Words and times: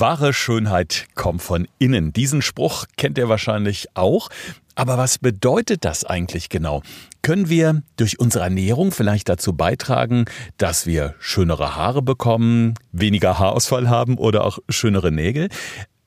Wahre 0.00 0.32
Schönheit 0.32 1.06
kommt 1.14 1.42
von 1.42 1.66
innen. 1.78 2.12
Diesen 2.12 2.40
Spruch 2.42 2.84
kennt 2.96 3.18
ihr 3.18 3.28
wahrscheinlich 3.28 3.88
auch. 3.94 4.28
Aber 4.74 4.96
was 4.96 5.18
bedeutet 5.18 5.84
das 5.84 6.04
eigentlich 6.04 6.48
genau? 6.48 6.82
Können 7.22 7.48
wir 7.48 7.82
durch 7.96 8.20
unsere 8.20 8.44
Ernährung 8.44 8.92
vielleicht 8.92 9.28
dazu 9.28 9.54
beitragen, 9.54 10.26
dass 10.56 10.86
wir 10.86 11.14
schönere 11.18 11.74
Haare 11.74 12.02
bekommen, 12.02 12.74
weniger 12.92 13.40
Haarausfall 13.40 13.88
haben 13.88 14.18
oder 14.18 14.44
auch 14.44 14.60
schönere 14.68 15.10
Nägel? 15.10 15.48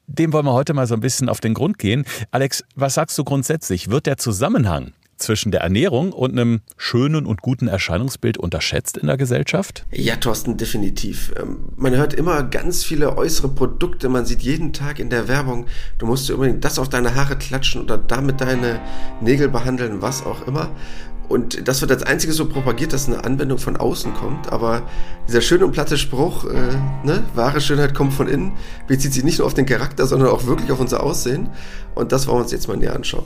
Dem 0.07 0.31
wollen 0.31 0.45
wir 0.45 0.53
heute 0.53 0.73
mal 0.73 0.87
so 0.87 0.93
ein 0.93 1.01
bisschen 1.01 1.27
auf 1.27 1.41
den 1.41 1.53
Grund 1.53 1.77
gehen. 1.77 2.05
Alex, 2.31 2.63
was 2.75 2.93
sagst 2.93 3.17
du 3.17 3.25
grundsätzlich? 3.25 3.89
Wird 3.89 4.05
der 4.05 4.17
Zusammenhang 4.17 4.93
zwischen 5.21 5.51
der 5.51 5.61
Ernährung 5.61 6.11
und 6.11 6.31
einem 6.31 6.61
schönen 6.77 7.25
und 7.25 7.41
guten 7.41 7.67
Erscheinungsbild 7.67 8.37
unterschätzt 8.37 8.97
in 8.97 9.07
der 9.07 9.17
Gesellschaft? 9.17 9.85
Ja, 9.91 10.15
Thorsten, 10.15 10.57
definitiv. 10.57 11.33
Ähm, 11.39 11.59
man 11.75 11.95
hört 11.95 12.13
immer 12.13 12.43
ganz 12.43 12.83
viele 12.83 13.17
äußere 13.17 13.49
Produkte, 13.49 14.09
man 14.09 14.25
sieht 14.25 14.41
jeden 14.41 14.73
Tag 14.73 14.99
in 14.99 15.09
der 15.09 15.27
Werbung, 15.27 15.65
du 15.97 16.05
musst 16.05 16.29
unbedingt 16.31 16.63
das 16.65 16.79
auf 16.79 16.89
deine 16.89 17.15
Haare 17.15 17.37
klatschen 17.37 17.81
oder 17.81 17.97
damit 17.97 18.41
deine 18.41 18.79
Nägel 19.21 19.49
behandeln, 19.49 20.01
was 20.01 20.25
auch 20.25 20.47
immer. 20.47 20.71
Und 21.31 21.65
das 21.65 21.79
wird 21.79 21.91
als 21.91 22.03
einziges 22.03 22.35
so 22.35 22.49
propagiert, 22.49 22.91
dass 22.91 23.07
eine 23.07 23.23
Anwendung 23.23 23.57
von 23.57 23.77
außen 23.77 24.13
kommt. 24.15 24.51
Aber 24.51 24.81
dieser 25.29 25.39
schöne 25.39 25.63
und 25.63 25.71
platte 25.71 25.97
Spruch, 25.97 26.43
äh, 26.43 26.75
ne, 27.05 27.23
wahre 27.35 27.61
Schönheit 27.61 27.93
kommt 27.93 28.13
von 28.13 28.27
innen, 28.27 28.51
bezieht 28.85 29.13
sich 29.13 29.23
nicht 29.23 29.37
nur 29.37 29.47
auf 29.47 29.53
den 29.53 29.65
Charakter, 29.65 30.07
sondern 30.07 30.27
auch 30.27 30.45
wirklich 30.45 30.69
auf 30.71 30.81
unser 30.81 31.01
Aussehen. 31.01 31.49
Und 31.95 32.11
das 32.11 32.27
wollen 32.27 32.39
wir 32.39 32.41
uns 32.41 32.51
jetzt 32.51 32.67
mal 32.67 32.75
näher 32.75 32.93
anschauen. 32.93 33.25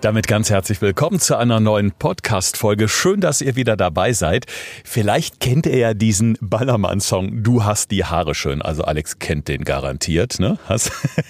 Damit 0.00 0.28
ganz 0.28 0.48
herzlich 0.48 0.80
willkommen 0.80 1.20
zu 1.20 1.36
einer 1.36 1.60
neuen 1.60 1.92
Podcast-Folge. 1.92 2.88
Schön, 2.88 3.20
dass 3.20 3.42
ihr 3.42 3.54
wieder 3.54 3.76
dabei 3.76 4.14
seid. 4.14 4.46
Vielleicht 4.82 5.40
kennt 5.40 5.66
ihr 5.66 5.76
ja 5.76 5.92
diesen 5.92 6.38
Ballermann-Song 6.40 7.42
Du 7.42 7.64
hast 7.64 7.90
die 7.90 8.06
Haare 8.06 8.34
schön. 8.34 8.62
Also 8.62 8.82
Alex 8.82 9.18
kennt 9.18 9.48
den 9.48 9.62
garantiert, 9.62 10.38
ne? 10.38 10.58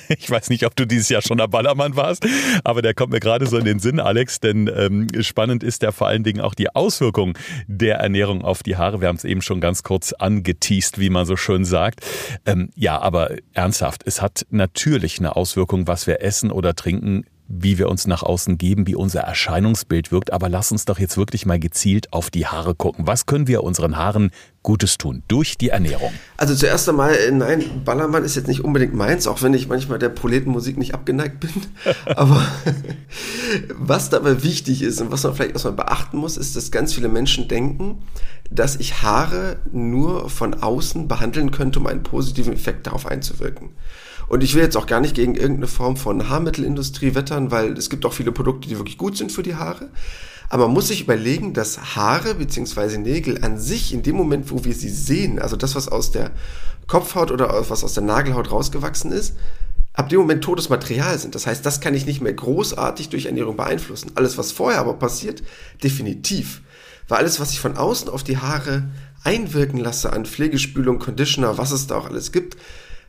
Ich 0.08 0.30
weiß 0.30 0.50
nicht, 0.50 0.66
ob 0.66 0.76
du 0.76 0.86
dieses 0.86 1.08
Jahr 1.08 1.20
schon 1.20 1.38
der 1.38 1.48
Ballermann 1.48 1.96
warst, 1.96 2.24
aber 2.62 2.80
der 2.80 2.94
kommt 2.94 3.12
mir 3.12 3.18
gerade 3.18 3.46
so 3.46 3.58
in 3.58 3.64
den 3.64 3.80
Sinn, 3.80 3.98
Alex, 3.98 4.38
denn 4.38 4.70
ähm, 4.72 5.08
spannend 5.20 5.64
ist 5.64 5.82
ja 5.82 5.90
vor 5.90 6.06
allen 6.06 6.22
Dingen 6.22 6.40
auch 6.40 6.54
die 6.54 6.72
Auswirkung 6.72 7.36
der 7.66 7.96
Ernährung 7.96 8.42
auf 8.42 8.62
die 8.62 8.76
Haare. 8.76 9.00
Wir 9.00 9.08
haben 9.08 9.16
es 9.16 9.24
eben 9.24 9.42
schon 9.42 9.60
ganz 9.60 9.82
kurz 9.82 10.12
angeteased, 10.12 11.00
wie 11.00 11.10
man 11.10 11.26
so 11.26 11.36
schön 11.36 11.64
sagt. 11.64 12.06
Ähm, 12.46 12.70
ja, 12.76 13.00
aber 13.00 13.32
ernsthaft, 13.52 14.02
es 14.06 14.22
hat 14.22 14.46
natürlich 14.50 15.18
eine 15.18 15.34
Auswirkung, 15.34 15.88
was 15.88 16.06
wir 16.06 16.22
essen 16.22 16.52
oder 16.52 16.76
trinken 16.76 17.24
wie 17.52 17.78
wir 17.78 17.88
uns 17.88 18.06
nach 18.06 18.22
außen 18.22 18.58
geben, 18.58 18.86
wie 18.86 18.94
unser 18.94 19.22
Erscheinungsbild 19.22 20.12
wirkt. 20.12 20.32
Aber 20.32 20.48
lass 20.48 20.70
uns 20.70 20.84
doch 20.84 21.00
jetzt 21.00 21.16
wirklich 21.16 21.46
mal 21.46 21.58
gezielt 21.58 22.12
auf 22.12 22.30
die 22.30 22.46
Haare 22.46 22.76
gucken. 22.76 23.08
Was 23.08 23.26
können 23.26 23.48
wir 23.48 23.64
unseren 23.64 23.96
Haaren 23.96 24.30
Gutes 24.62 24.98
tun 24.98 25.24
durch 25.26 25.58
die 25.58 25.70
Ernährung? 25.70 26.12
Also 26.36 26.54
zuerst 26.54 26.88
einmal, 26.88 27.12
äh, 27.12 27.32
nein, 27.32 27.82
Ballermann 27.84 28.24
ist 28.24 28.36
jetzt 28.36 28.46
nicht 28.46 28.62
unbedingt 28.62 28.94
meins, 28.94 29.26
auch 29.26 29.42
wenn 29.42 29.52
ich 29.52 29.66
manchmal 29.66 29.98
der 29.98 30.10
Proletenmusik 30.10 30.78
nicht 30.78 30.94
abgeneigt 30.94 31.40
bin. 31.40 31.50
Aber 32.14 32.46
was 33.74 34.10
dabei 34.10 34.44
wichtig 34.44 34.82
ist 34.82 35.00
und 35.00 35.10
was 35.10 35.24
man 35.24 35.34
vielleicht 35.34 35.52
erstmal 35.52 35.74
beachten 35.74 36.18
muss, 36.18 36.36
ist, 36.36 36.54
dass 36.54 36.70
ganz 36.70 36.94
viele 36.94 37.08
Menschen 37.08 37.48
denken, 37.48 38.02
dass 38.48 38.76
ich 38.76 39.02
Haare 39.02 39.56
nur 39.72 40.30
von 40.30 40.54
außen 40.54 41.08
behandeln 41.08 41.50
könnte, 41.50 41.80
um 41.80 41.88
einen 41.88 42.04
positiven 42.04 42.52
Effekt 42.52 42.86
darauf 42.86 43.06
einzuwirken. 43.06 43.70
Und 44.30 44.44
ich 44.44 44.54
will 44.54 44.62
jetzt 44.62 44.76
auch 44.76 44.86
gar 44.86 45.00
nicht 45.00 45.16
gegen 45.16 45.34
irgendeine 45.34 45.66
Form 45.66 45.96
von 45.96 46.28
Haarmittelindustrie 46.28 47.16
wettern, 47.16 47.50
weil 47.50 47.72
es 47.72 47.90
gibt 47.90 48.06
auch 48.06 48.12
viele 48.12 48.30
Produkte, 48.30 48.68
die 48.68 48.78
wirklich 48.78 48.96
gut 48.96 49.16
sind 49.16 49.32
für 49.32 49.42
die 49.42 49.56
Haare. 49.56 49.88
Aber 50.48 50.66
man 50.66 50.74
muss 50.74 50.86
sich 50.86 51.00
überlegen, 51.00 51.52
dass 51.52 51.96
Haare 51.96 52.36
bzw. 52.36 52.98
Nägel 52.98 53.42
an 53.42 53.58
sich 53.58 53.92
in 53.92 54.04
dem 54.04 54.14
Moment, 54.14 54.52
wo 54.52 54.64
wir 54.64 54.72
sie 54.72 54.88
sehen, 54.88 55.40
also 55.40 55.56
das, 55.56 55.74
was 55.74 55.88
aus 55.88 56.12
der 56.12 56.30
Kopfhaut 56.86 57.32
oder 57.32 57.68
was 57.68 57.82
aus 57.82 57.94
der 57.94 58.04
Nagelhaut 58.04 58.52
rausgewachsen 58.52 59.10
ist, 59.10 59.34
ab 59.94 60.08
dem 60.10 60.20
Moment 60.20 60.44
totes 60.44 60.68
Material 60.68 61.18
sind. 61.18 61.34
Das 61.34 61.48
heißt, 61.48 61.66
das 61.66 61.80
kann 61.80 61.94
ich 61.94 62.06
nicht 62.06 62.20
mehr 62.20 62.32
großartig 62.32 63.08
durch 63.08 63.26
Ernährung 63.26 63.56
beeinflussen. 63.56 64.12
Alles, 64.14 64.38
was 64.38 64.52
vorher 64.52 64.78
aber 64.78 64.94
passiert, 64.94 65.42
definitiv. 65.82 66.62
Weil 67.08 67.18
alles, 67.18 67.40
was 67.40 67.50
ich 67.50 67.58
von 67.58 67.76
außen 67.76 68.08
auf 68.08 68.22
die 68.22 68.38
Haare 68.38 68.84
einwirken 69.24 69.80
lasse 69.80 70.12
an 70.12 70.24
Pflegespülung, 70.24 71.00
Conditioner, 71.00 71.58
was 71.58 71.72
es 71.72 71.88
da 71.88 71.96
auch 71.96 72.06
alles 72.06 72.30
gibt, 72.30 72.56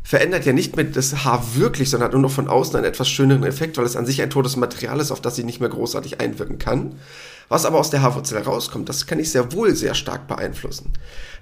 verändert 0.03 0.45
ja 0.45 0.53
nicht 0.53 0.75
mehr 0.75 0.85
das 0.85 1.23
Haar 1.23 1.55
wirklich, 1.55 1.89
sondern 1.89 2.07
hat 2.07 2.13
nur 2.13 2.21
noch 2.21 2.31
von 2.31 2.47
außen 2.47 2.75
einen 2.75 2.85
etwas 2.85 3.09
schöneren 3.09 3.43
Effekt, 3.43 3.77
weil 3.77 3.85
es 3.85 3.95
an 3.95 4.05
sich 4.05 4.21
ein 4.21 4.29
totes 4.29 4.55
Material 4.55 4.99
ist, 4.99 5.11
auf 5.11 5.21
das 5.21 5.35
sie 5.35 5.43
nicht 5.43 5.59
mehr 5.59 5.69
großartig 5.69 6.19
einwirken 6.19 6.57
kann. 6.57 6.95
Was 7.49 7.65
aber 7.65 7.79
aus 7.79 7.89
der 7.89 8.01
Haarwurzel 8.01 8.39
herauskommt, 8.39 8.89
das 8.89 9.05
kann 9.05 9.19
ich 9.19 9.29
sehr 9.29 9.51
wohl 9.53 9.75
sehr 9.75 9.93
stark 9.93 10.27
beeinflussen. 10.27 10.93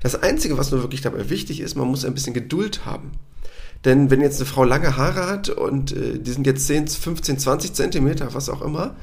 Das 0.01 0.21
Einzige, 0.21 0.57
was 0.57 0.71
nur 0.71 0.81
wirklich 0.81 1.01
dabei 1.01 1.29
wichtig 1.29 1.61
ist, 1.61 1.75
man 1.75 1.87
muss 1.87 2.03
ein 2.03 2.13
bisschen 2.13 2.33
Geduld 2.33 2.85
haben. 2.85 3.11
Denn 3.85 4.09
wenn 4.09 4.19
jetzt 4.19 4.37
eine 4.37 4.45
Frau 4.45 4.63
lange 4.63 4.97
Haare 4.97 5.27
hat 5.27 5.49
und 5.49 5.95
äh, 5.95 6.19
die 6.19 6.31
sind 6.31 6.45
jetzt 6.45 6.67
10, 6.67 6.87
15, 6.87 7.39
20 7.39 7.73
Zentimeter, 7.73 8.33
was 8.33 8.49
auch 8.49 8.61
immer, 8.61 8.95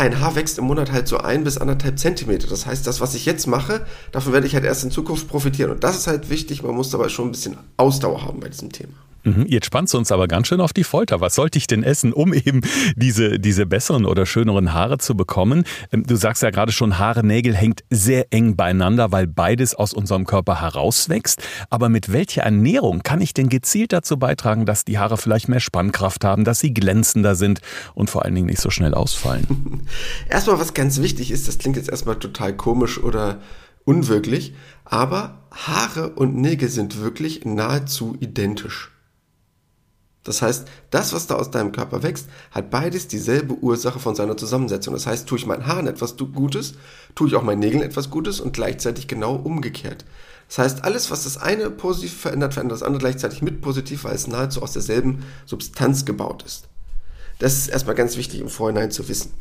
ein 0.00 0.18
Haar 0.18 0.34
wächst 0.34 0.58
im 0.58 0.64
Monat 0.64 0.90
halt 0.90 1.06
so 1.06 1.18
ein 1.18 1.44
bis 1.44 1.58
anderthalb 1.58 1.98
Zentimeter. 1.98 2.48
Das 2.48 2.64
heißt, 2.64 2.86
das, 2.86 3.00
was 3.00 3.14
ich 3.14 3.26
jetzt 3.26 3.46
mache, 3.46 3.84
davon 4.12 4.32
werde 4.32 4.46
ich 4.46 4.54
halt 4.54 4.64
erst 4.64 4.82
in 4.82 4.90
Zukunft 4.90 5.28
profitieren. 5.28 5.70
Und 5.70 5.84
das 5.84 5.96
ist 5.96 6.06
halt 6.06 6.30
wichtig. 6.30 6.62
Man 6.62 6.74
muss 6.74 6.90
dabei 6.90 7.10
schon 7.10 7.28
ein 7.28 7.32
bisschen 7.32 7.58
Ausdauer 7.76 8.24
haben 8.24 8.40
bei 8.40 8.48
diesem 8.48 8.72
Thema. 8.72 8.94
Mhm, 9.24 9.46
jetzt 9.46 9.66
spannt 9.66 9.92
uns 9.94 10.12
aber 10.12 10.28
ganz 10.28 10.48
schön 10.48 10.60
auf 10.60 10.72
die 10.72 10.84
Folter. 10.84 11.20
Was 11.20 11.34
sollte 11.34 11.58
ich 11.58 11.66
denn 11.66 11.82
essen, 11.82 12.12
um 12.12 12.32
eben 12.32 12.62
diese, 12.96 13.38
diese 13.38 13.66
besseren 13.66 14.06
oder 14.06 14.26
schöneren 14.26 14.72
Haare 14.72 14.98
zu 14.98 15.14
bekommen? 15.14 15.64
Ähm, 15.92 16.06
du 16.06 16.16
sagst 16.16 16.42
ja 16.42 16.50
gerade 16.50 16.72
schon, 16.72 16.98
Haare, 16.98 17.24
Nägel 17.24 17.54
hängt 17.54 17.82
sehr 17.90 18.32
eng 18.32 18.56
beieinander, 18.56 19.12
weil 19.12 19.26
beides 19.26 19.74
aus 19.74 19.92
unserem 19.92 20.26
Körper 20.26 20.60
herauswächst. 20.60 21.42
Aber 21.68 21.88
mit 21.88 22.12
welcher 22.12 22.42
Ernährung 22.42 23.02
kann 23.02 23.20
ich 23.20 23.34
denn 23.34 23.48
gezielt 23.48 23.92
dazu 23.92 24.18
beitragen, 24.18 24.66
dass 24.66 24.84
die 24.84 24.98
Haare 24.98 25.16
vielleicht 25.16 25.48
mehr 25.48 25.60
Spannkraft 25.60 26.24
haben, 26.24 26.44
dass 26.44 26.60
sie 26.60 26.72
glänzender 26.72 27.34
sind 27.34 27.60
und 27.94 28.10
vor 28.10 28.24
allen 28.24 28.34
Dingen 28.34 28.46
nicht 28.46 28.60
so 28.60 28.70
schnell 28.70 28.94
ausfallen? 28.94 29.82
erstmal, 30.28 30.58
was 30.58 30.74
ganz 30.74 31.00
wichtig 31.00 31.30
ist, 31.30 31.48
das 31.48 31.58
klingt 31.58 31.76
jetzt 31.76 31.90
erstmal 31.90 32.16
total 32.16 32.56
komisch 32.56 33.02
oder 33.02 33.40
unwirklich, 33.84 34.54
aber 34.84 35.38
Haare 35.50 36.10
und 36.10 36.36
Nägel 36.36 36.68
sind 36.68 37.00
wirklich 37.00 37.44
nahezu 37.44 38.16
identisch. 38.20 38.90
Das 40.30 40.42
heißt, 40.42 40.68
das, 40.90 41.12
was 41.12 41.26
da 41.26 41.34
aus 41.34 41.50
deinem 41.50 41.72
Körper 41.72 42.04
wächst, 42.04 42.28
hat 42.52 42.70
beides 42.70 43.08
dieselbe 43.08 43.54
Ursache 43.54 43.98
von 43.98 44.14
seiner 44.14 44.36
Zusammensetzung. 44.36 44.94
Das 44.94 45.08
heißt, 45.08 45.26
tue 45.26 45.38
ich 45.38 45.46
meinen 45.46 45.66
Haaren 45.66 45.88
etwas 45.88 46.16
Gutes, 46.16 46.74
tue 47.16 47.26
ich 47.26 47.34
auch 47.34 47.42
meinen 47.42 47.58
Nägeln 47.58 47.82
etwas 47.82 48.10
Gutes 48.10 48.38
und 48.38 48.52
gleichzeitig 48.52 49.08
genau 49.08 49.34
umgekehrt. 49.34 50.04
Das 50.46 50.58
heißt, 50.58 50.84
alles, 50.84 51.10
was 51.10 51.24
das 51.24 51.36
eine 51.36 51.68
positiv 51.68 52.16
verändert, 52.16 52.54
verändert 52.54 52.80
das 52.80 52.86
andere 52.86 53.00
gleichzeitig 53.00 53.42
mit 53.42 53.60
positiv, 53.60 54.04
weil 54.04 54.14
es 54.14 54.28
nahezu 54.28 54.62
aus 54.62 54.72
derselben 54.72 55.24
Substanz 55.46 56.04
gebaut 56.04 56.44
ist. 56.44 56.68
Das 57.40 57.54
ist 57.54 57.66
erstmal 57.66 57.96
ganz 57.96 58.16
wichtig 58.16 58.40
im 58.40 58.48
Vorhinein 58.48 58.92
zu 58.92 59.08
wissen. 59.08 59.32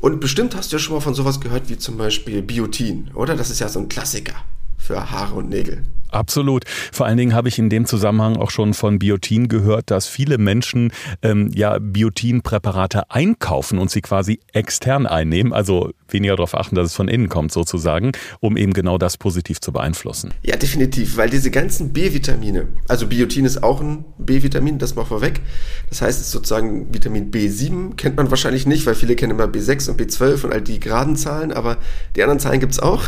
Und 0.00 0.18
bestimmt 0.20 0.56
hast 0.56 0.72
du 0.72 0.76
ja 0.76 0.80
schon 0.80 0.94
mal 0.94 1.00
von 1.00 1.14
sowas 1.14 1.42
gehört 1.42 1.68
wie 1.68 1.76
zum 1.76 1.98
Beispiel 1.98 2.40
Biotin, 2.40 3.10
oder? 3.14 3.36
Das 3.36 3.50
ist 3.50 3.60
ja 3.60 3.68
so 3.68 3.80
ein 3.80 3.90
Klassiker 3.90 4.36
für 4.78 5.10
Haare 5.10 5.34
und 5.34 5.50
Nägel. 5.50 5.84
Absolut. 6.12 6.64
Vor 6.92 7.06
allen 7.06 7.16
Dingen 7.16 7.34
habe 7.34 7.48
ich 7.48 7.58
in 7.58 7.70
dem 7.70 7.86
Zusammenhang 7.86 8.36
auch 8.36 8.50
schon 8.50 8.74
von 8.74 8.98
Biotin 8.98 9.48
gehört, 9.48 9.90
dass 9.90 10.06
viele 10.06 10.38
Menschen 10.38 10.92
ähm, 11.22 11.50
ja 11.54 11.78
Biotinpräparate 11.80 13.10
einkaufen 13.10 13.78
und 13.78 13.90
sie 13.90 14.02
quasi 14.02 14.40
extern 14.52 15.06
einnehmen, 15.06 15.52
also 15.52 15.90
weniger 16.08 16.36
darauf 16.36 16.54
achten, 16.54 16.74
dass 16.74 16.88
es 16.88 16.94
von 16.94 17.08
innen 17.08 17.30
kommt 17.30 17.50
sozusagen, 17.50 18.12
um 18.40 18.58
eben 18.58 18.74
genau 18.74 18.98
das 18.98 19.16
positiv 19.16 19.60
zu 19.60 19.72
beeinflussen. 19.72 20.34
Ja, 20.42 20.56
definitiv, 20.56 21.16
weil 21.16 21.30
diese 21.30 21.50
ganzen 21.50 21.94
B-Vitamine, 21.94 22.68
also 22.88 23.06
Biotin 23.06 23.46
ist 23.46 23.62
auch 23.62 23.80
ein 23.80 24.04
B-Vitamin, 24.18 24.78
das 24.78 24.94
mal 24.94 25.06
vorweg. 25.06 25.40
Das 25.88 26.02
heißt, 26.02 26.20
es 26.20 26.26
ist 26.26 26.32
sozusagen 26.32 26.92
Vitamin 26.92 27.30
B7, 27.30 27.96
kennt 27.96 28.16
man 28.16 28.30
wahrscheinlich 28.30 28.66
nicht, 28.66 28.84
weil 28.84 28.94
viele 28.94 29.16
kennen 29.16 29.32
immer 29.32 29.44
B6 29.44 29.90
und 29.90 30.00
B12 30.00 30.44
und 30.44 30.52
all 30.52 30.60
die 30.60 30.78
geraden 30.78 31.16
Zahlen, 31.16 31.52
aber 31.52 31.78
die 32.16 32.22
anderen 32.22 32.38
Zahlen 32.38 32.60
gibt 32.60 32.72
es 32.72 32.80
auch. 32.80 33.04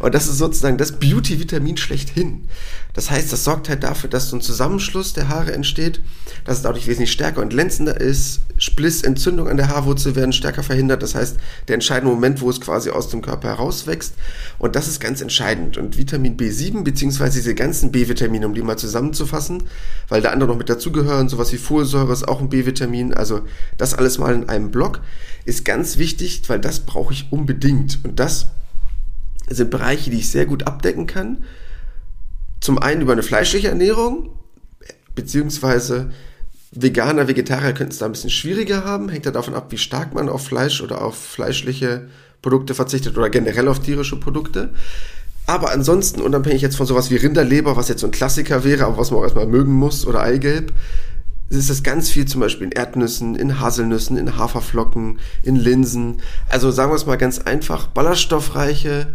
Und 0.00 0.14
das 0.14 0.26
ist 0.26 0.38
sozusagen 0.38 0.78
das 0.78 0.92
Beauty-Vitamin 0.92 1.76
schlechthin 1.76 2.21
hin. 2.22 2.48
Das 2.94 3.10
heißt, 3.10 3.32
das 3.32 3.44
sorgt 3.44 3.68
halt 3.68 3.82
dafür, 3.82 4.10
dass 4.10 4.28
so 4.28 4.36
ein 4.36 4.42
Zusammenschluss 4.42 5.14
der 5.14 5.28
Haare 5.28 5.52
entsteht, 5.52 6.00
dass 6.44 6.58
es 6.58 6.62
dadurch 6.62 6.86
wesentlich 6.86 7.10
stärker 7.10 7.40
und 7.40 7.48
glänzender 7.48 7.98
ist. 7.98 8.40
Spliss, 8.58 9.02
Entzündung 9.02 9.48
an 9.48 9.56
der 9.56 9.68
Haarwurzel 9.68 10.14
werden 10.14 10.32
stärker 10.32 10.62
verhindert. 10.62 11.02
Das 11.02 11.14
heißt, 11.14 11.38
der 11.68 11.74
entscheidende 11.74 12.14
Moment, 12.14 12.40
wo 12.42 12.50
es 12.50 12.60
quasi 12.60 12.90
aus 12.90 13.08
dem 13.08 13.22
Körper 13.22 13.48
herauswächst. 13.48 14.14
Und 14.58 14.76
das 14.76 14.88
ist 14.88 15.00
ganz 15.00 15.20
entscheidend. 15.20 15.78
Und 15.78 15.96
Vitamin 15.96 16.36
B7, 16.36 16.84
beziehungsweise 16.84 17.38
diese 17.38 17.54
ganzen 17.54 17.92
B-Vitamine, 17.92 18.46
um 18.46 18.54
die 18.54 18.62
mal 18.62 18.76
zusammenzufassen, 18.76 19.62
weil 20.08 20.20
da 20.20 20.30
andere 20.30 20.50
noch 20.50 20.58
mit 20.58 20.68
dazugehören, 20.68 21.28
sowas 21.28 21.52
wie 21.52 21.58
Folsäure 21.58 22.12
ist 22.12 22.28
auch 22.28 22.40
ein 22.40 22.50
B-Vitamin. 22.50 23.14
Also 23.14 23.40
das 23.78 23.94
alles 23.94 24.18
mal 24.18 24.34
in 24.34 24.48
einem 24.48 24.70
Block 24.70 25.00
ist 25.44 25.64
ganz 25.64 25.96
wichtig, 25.96 26.42
weil 26.48 26.60
das 26.60 26.80
brauche 26.80 27.14
ich 27.14 27.28
unbedingt. 27.30 28.00
Und 28.04 28.20
das 28.20 28.48
sind 29.48 29.70
Bereiche, 29.70 30.10
die 30.10 30.18
ich 30.18 30.30
sehr 30.30 30.46
gut 30.46 30.66
abdecken 30.66 31.06
kann 31.06 31.38
zum 32.62 32.78
einen 32.78 33.02
über 33.02 33.12
eine 33.12 33.24
fleischliche 33.24 33.68
Ernährung, 33.68 34.30
beziehungsweise 35.16 36.12
Veganer, 36.70 37.26
Vegetarier 37.26 37.72
könnten 37.72 37.92
es 37.92 37.98
da 37.98 38.06
ein 38.06 38.12
bisschen 38.12 38.30
schwieriger 38.30 38.84
haben. 38.84 39.08
Hängt 39.08 39.26
ja 39.26 39.32
davon 39.32 39.54
ab, 39.54 39.66
wie 39.70 39.78
stark 39.78 40.14
man 40.14 40.28
auf 40.28 40.46
Fleisch 40.46 40.80
oder 40.80 41.02
auf 41.02 41.16
fleischliche 41.16 42.08
Produkte 42.40 42.74
verzichtet 42.74 43.18
oder 43.18 43.30
generell 43.30 43.66
auf 43.66 43.80
tierische 43.80 44.18
Produkte. 44.18 44.70
Aber 45.46 45.72
ansonsten, 45.72 46.22
unabhängig 46.22 46.62
jetzt 46.62 46.76
von 46.76 46.86
sowas 46.86 47.10
wie 47.10 47.16
Rinderleber, 47.16 47.76
was 47.76 47.88
jetzt 47.88 48.00
so 48.00 48.06
ein 48.06 48.12
Klassiker 48.12 48.62
wäre, 48.62 48.86
aber 48.86 48.96
was 48.96 49.10
man 49.10 49.18
auch 49.18 49.24
erstmal 49.24 49.46
mögen 49.46 49.72
muss, 49.72 50.06
oder 50.06 50.22
Eigelb, 50.22 50.72
ist 51.50 51.68
das 51.68 51.82
ganz 51.82 52.10
viel 52.10 52.26
zum 52.26 52.40
Beispiel 52.40 52.68
in 52.68 52.72
Erdnüssen, 52.72 53.34
in 53.34 53.58
Haselnüssen, 53.58 54.16
in 54.16 54.38
Haferflocken, 54.38 55.18
in 55.42 55.56
Linsen. 55.56 56.22
Also 56.48 56.70
sagen 56.70 56.92
wir 56.92 56.96
es 56.96 57.06
mal 57.06 57.18
ganz 57.18 57.40
einfach, 57.40 57.88
ballaststoffreiche 57.88 59.08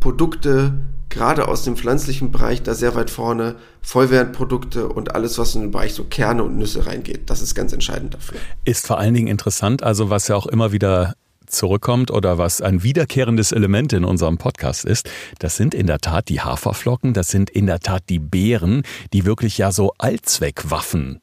Produkte, 0.00 0.72
gerade 1.12 1.46
aus 1.46 1.62
dem 1.62 1.76
pflanzlichen 1.76 2.32
Bereich, 2.32 2.62
da 2.62 2.74
sehr 2.74 2.94
weit 2.94 3.10
vorne, 3.10 3.56
Vollwertprodukte 3.82 4.88
und 4.88 5.14
alles, 5.14 5.38
was 5.38 5.54
in 5.54 5.60
den 5.60 5.70
Bereich 5.70 5.94
so 5.94 6.04
Kerne 6.04 6.42
und 6.42 6.56
Nüsse 6.56 6.86
reingeht. 6.86 7.30
Das 7.30 7.42
ist 7.42 7.54
ganz 7.54 7.72
entscheidend 7.72 8.14
dafür. 8.14 8.38
Ist 8.64 8.86
vor 8.86 8.98
allen 8.98 9.14
Dingen 9.14 9.28
interessant, 9.28 9.82
also 9.82 10.10
was 10.10 10.28
ja 10.28 10.36
auch 10.36 10.46
immer 10.46 10.72
wieder 10.72 11.14
zurückkommt 11.46 12.10
oder 12.10 12.38
was 12.38 12.62
ein 12.62 12.82
wiederkehrendes 12.82 13.52
Element 13.52 13.92
in 13.92 14.04
unserem 14.04 14.38
Podcast 14.38 14.84
ist, 14.84 15.08
das 15.38 15.56
sind 15.56 15.74
in 15.74 15.86
der 15.86 15.98
Tat 15.98 16.28
die 16.28 16.40
Haferflocken, 16.40 17.12
das 17.12 17.28
sind 17.30 17.50
in 17.50 17.66
der 17.66 17.80
Tat 17.80 18.04
die 18.08 18.18
Beeren, 18.18 18.82
die 19.12 19.26
wirklich 19.26 19.58
ja 19.58 19.70
so 19.70 19.92
Allzweckwaffen 19.98 21.20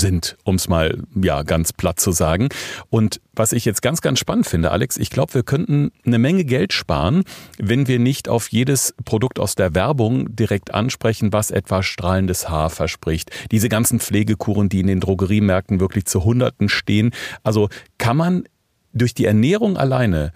sind, 0.00 0.36
um 0.44 0.56
es 0.56 0.68
mal 0.68 1.02
ja 1.14 1.42
ganz 1.42 1.72
platt 1.72 2.00
zu 2.00 2.12
sagen. 2.12 2.48
Und 2.90 3.20
was 3.34 3.52
ich 3.52 3.64
jetzt 3.64 3.82
ganz, 3.82 4.00
ganz 4.00 4.18
spannend 4.18 4.46
finde, 4.46 4.70
Alex, 4.70 4.96
ich 4.96 5.10
glaube, 5.10 5.34
wir 5.34 5.42
könnten 5.42 5.90
eine 6.04 6.18
Menge 6.18 6.44
Geld 6.44 6.72
sparen, 6.72 7.24
wenn 7.58 7.86
wir 7.86 7.98
nicht 7.98 8.28
auf 8.28 8.48
jedes 8.48 8.94
Produkt 9.04 9.38
aus 9.38 9.54
der 9.54 9.74
Werbung 9.74 10.34
direkt 10.34 10.74
ansprechen, 10.74 11.32
was 11.32 11.50
etwa 11.50 11.82
strahlendes 11.82 12.48
Haar 12.48 12.70
verspricht. 12.70 13.30
Diese 13.50 13.68
ganzen 13.68 14.00
Pflegekuren, 14.00 14.68
die 14.68 14.80
in 14.80 14.86
den 14.86 15.00
Drogeriemärkten 15.00 15.80
wirklich 15.80 16.06
zu 16.06 16.24
Hunderten 16.24 16.68
stehen. 16.68 17.12
Also 17.42 17.68
kann 17.98 18.16
man 18.16 18.44
durch 18.92 19.14
die 19.14 19.26
Ernährung 19.26 19.76
alleine 19.76 20.32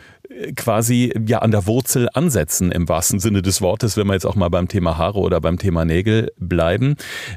quasi 0.57 1.13
ja 1.27 1.41
an 1.41 1.51
der 1.51 1.67
Wurzel 1.67 2.09
ansetzen 2.15 2.71
im 2.71 2.89
wahrsten 2.89 3.19
Sinne 3.19 3.43
des 3.43 3.61
Wortes, 3.61 3.97
wenn 3.97 4.07
wir 4.07 4.15
jetzt 4.15 4.27
auch 4.27 4.37
mal 4.37 4.49
beim 4.49 4.69
Thema 4.69 4.97
Haare 4.97 5.19
oder 5.19 5.41
beim 5.41 5.59
Thema 5.59 5.85
Nägel 5.85 6.33
bleiben. 6.39 6.95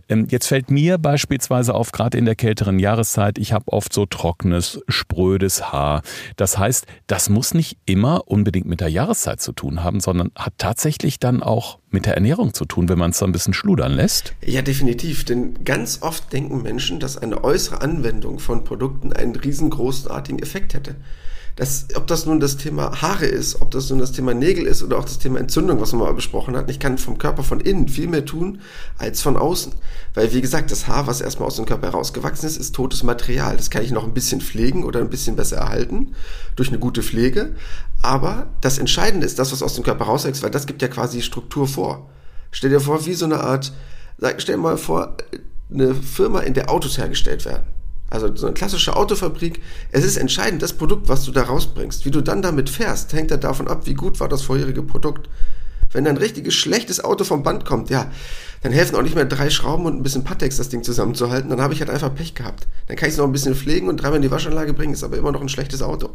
Ähm, 0.09 0.27
jetzt 0.29 0.47
fällt 0.47 0.69
mir 0.69 0.97
beispielsweise 0.97 1.73
auf, 1.73 1.91
gerade 1.91 2.17
in 2.17 2.25
der 2.25 2.35
kälteren 2.35 2.79
Jahreszeit, 2.79 3.37
ich 3.37 3.51
habe 3.51 3.71
oft 3.71 3.93
so 3.93 4.05
trockenes, 4.05 4.79
sprödes 4.87 5.71
Haar. 5.71 6.01
Das 6.35 6.57
heißt, 6.57 6.85
das 7.07 7.29
muss 7.29 7.53
nicht 7.53 7.77
immer 7.85 8.27
unbedingt 8.27 8.67
mit 8.67 8.79
der 8.79 8.89
Jahreszeit 8.89 9.41
zu 9.41 9.53
tun 9.53 9.83
haben, 9.83 9.99
sondern 9.99 10.31
hat 10.35 10.53
tatsächlich 10.57 11.19
dann 11.19 11.41
auch 11.41 11.79
mit 11.89 12.05
der 12.05 12.15
Ernährung 12.15 12.53
zu 12.53 12.65
tun, 12.65 12.89
wenn 12.89 12.97
man 12.97 13.11
es 13.11 13.17
so 13.17 13.25
ein 13.25 13.31
bisschen 13.31 13.53
schludern 13.53 13.93
lässt? 13.93 14.33
Ja, 14.45 14.61
definitiv. 14.61 15.25
Denn 15.25 15.63
ganz 15.63 16.01
oft 16.01 16.31
denken 16.33 16.61
Menschen, 16.61 16.99
dass 16.99 17.17
eine 17.17 17.43
äußere 17.43 17.81
Anwendung 17.81 18.39
von 18.39 18.63
Produkten 18.63 19.13
einen 19.13 19.35
riesengroßartigen 19.35 20.41
Effekt 20.41 20.73
hätte 20.73 20.95
das, 21.55 21.85
ob 21.95 22.07
das 22.07 22.25
nun 22.25 22.39
das 22.39 22.57
Thema 22.57 23.01
Haare 23.01 23.25
ist, 23.25 23.61
ob 23.61 23.69
das 23.69 23.89
nun 23.91 23.99
das 23.99 24.11
Thema 24.11 24.33
Nägel 24.33 24.65
ist 24.65 24.81
oder 24.81 24.97
auch 24.97 25.03
das 25.03 25.19
Thema 25.19 25.39
Entzündung, 25.39 25.79
was 25.79 25.93
man 25.93 26.01
mal 26.01 26.13
besprochen 26.13 26.57
hat. 26.57 26.69
Ich 26.71 26.79
kann 26.79 26.97
vom 26.97 27.19
Körper 27.19 27.43
von 27.43 27.59
innen 27.59 27.87
viel 27.87 28.07
mehr 28.07 28.25
tun 28.25 28.61
als 28.97 29.21
von 29.21 29.37
außen. 29.37 29.71
Weil, 30.15 30.33
wie 30.33 30.41
gesagt, 30.41 30.71
das 30.71 30.87
Haar, 30.87 31.05
was 31.05 31.21
erstmal 31.21 31.47
aus 31.47 31.57
dem 31.57 31.65
Körper 31.65 31.87
herausgewachsen 31.87 32.47
ist, 32.47 32.57
ist 32.57 32.73
totes 32.73 33.03
Material. 33.03 33.55
Das 33.55 33.69
kann 33.69 33.83
ich 33.83 33.91
noch 33.91 34.03
ein 34.03 34.15
bisschen 34.15 34.41
pflegen 34.41 34.83
oder 34.83 34.99
ein 34.99 35.11
bisschen 35.11 35.35
besser 35.35 35.57
erhalten 35.57 36.15
durch 36.55 36.69
eine 36.69 36.79
gute 36.79 37.03
Pflege. 37.03 37.55
Aber 38.01 38.47
das 38.61 38.79
Entscheidende 38.79 39.27
ist 39.27 39.37
das, 39.37 39.51
was 39.51 39.61
aus 39.61 39.75
dem 39.75 39.83
Körper 39.83 40.05
rauswächst, 40.05 40.41
weil 40.41 40.51
das 40.51 40.65
gibt 40.65 40.81
ja 40.81 40.87
quasi 40.87 41.21
Struktur 41.21 41.67
vor. 41.67 42.09
Stell 42.49 42.71
dir 42.71 42.79
vor, 42.79 43.05
wie 43.05 43.13
so 43.13 43.25
eine 43.25 43.41
Art, 43.41 43.73
stell 44.37 44.55
dir 44.55 44.61
mal 44.61 44.77
vor, 44.77 45.17
eine 45.71 45.93
Firma, 45.93 46.39
in 46.39 46.55
der 46.55 46.71
Autos 46.71 46.97
hergestellt 46.97 47.45
werden 47.45 47.65
also 48.13 48.33
so 48.35 48.45
eine 48.45 48.53
klassische 48.53 48.95
Autofabrik, 48.95 49.59
es 49.91 50.05
ist 50.05 50.17
entscheidend, 50.17 50.61
das 50.61 50.73
Produkt, 50.73 51.09
was 51.09 51.25
du 51.25 51.31
da 51.31 51.43
rausbringst. 51.43 52.05
Wie 52.05 52.11
du 52.11 52.21
dann 52.21 52.43
damit 52.43 52.69
fährst, 52.69 53.11
hängt 53.13 53.31
ja 53.31 53.37
davon 53.37 53.67
ab, 53.67 53.81
wie 53.85 53.95
gut 53.95 54.19
war 54.19 54.29
das 54.29 54.43
vorherige 54.43 54.83
Produkt. 54.83 55.29
Wenn 55.91 56.07
ein 56.07 56.17
richtiges 56.17 56.53
schlechtes 56.53 57.03
Auto 57.03 57.23
vom 57.23 57.43
Band 57.43 57.65
kommt, 57.65 57.89
ja, 57.89 58.11
dann 58.61 58.71
helfen 58.71 58.95
auch 58.95 59.01
nicht 59.01 59.15
mehr 59.15 59.25
drei 59.25 59.49
Schrauben 59.49 59.85
und 59.85 59.95
ein 59.95 60.03
bisschen 60.03 60.23
Patex, 60.23 60.57
das 60.57 60.69
Ding 60.69 60.83
zusammenzuhalten. 60.83 61.49
Dann 61.49 61.61
habe 61.61 61.73
ich 61.73 61.79
halt 61.79 61.89
einfach 61.89 62.13
Pech 62.13 62.35
gehabt. 62.35 62.67
Dann 62.87 62.97
kann 62.97 63.09
ich 63.09 63.13
es 63.13 63.17
noch 63.17 63.25
ein 63.25 63.31
bisschen 63.31 63.55
pflegen 63.55 63.89
und 63.89 63.97
dreimal 63.97 64.17
in 64.17 64.21
die 64.21 64.31
Waschanlage 64.31 64.73
bringen, 64.73 64.93
ist 64.93 65.03
aber 65.03 65.17
immer 65.17 65.31
noch 65.31 65.41
ein 65.41 65.49
schlechtes 65.49 65.81
Auto. 65.81 66.11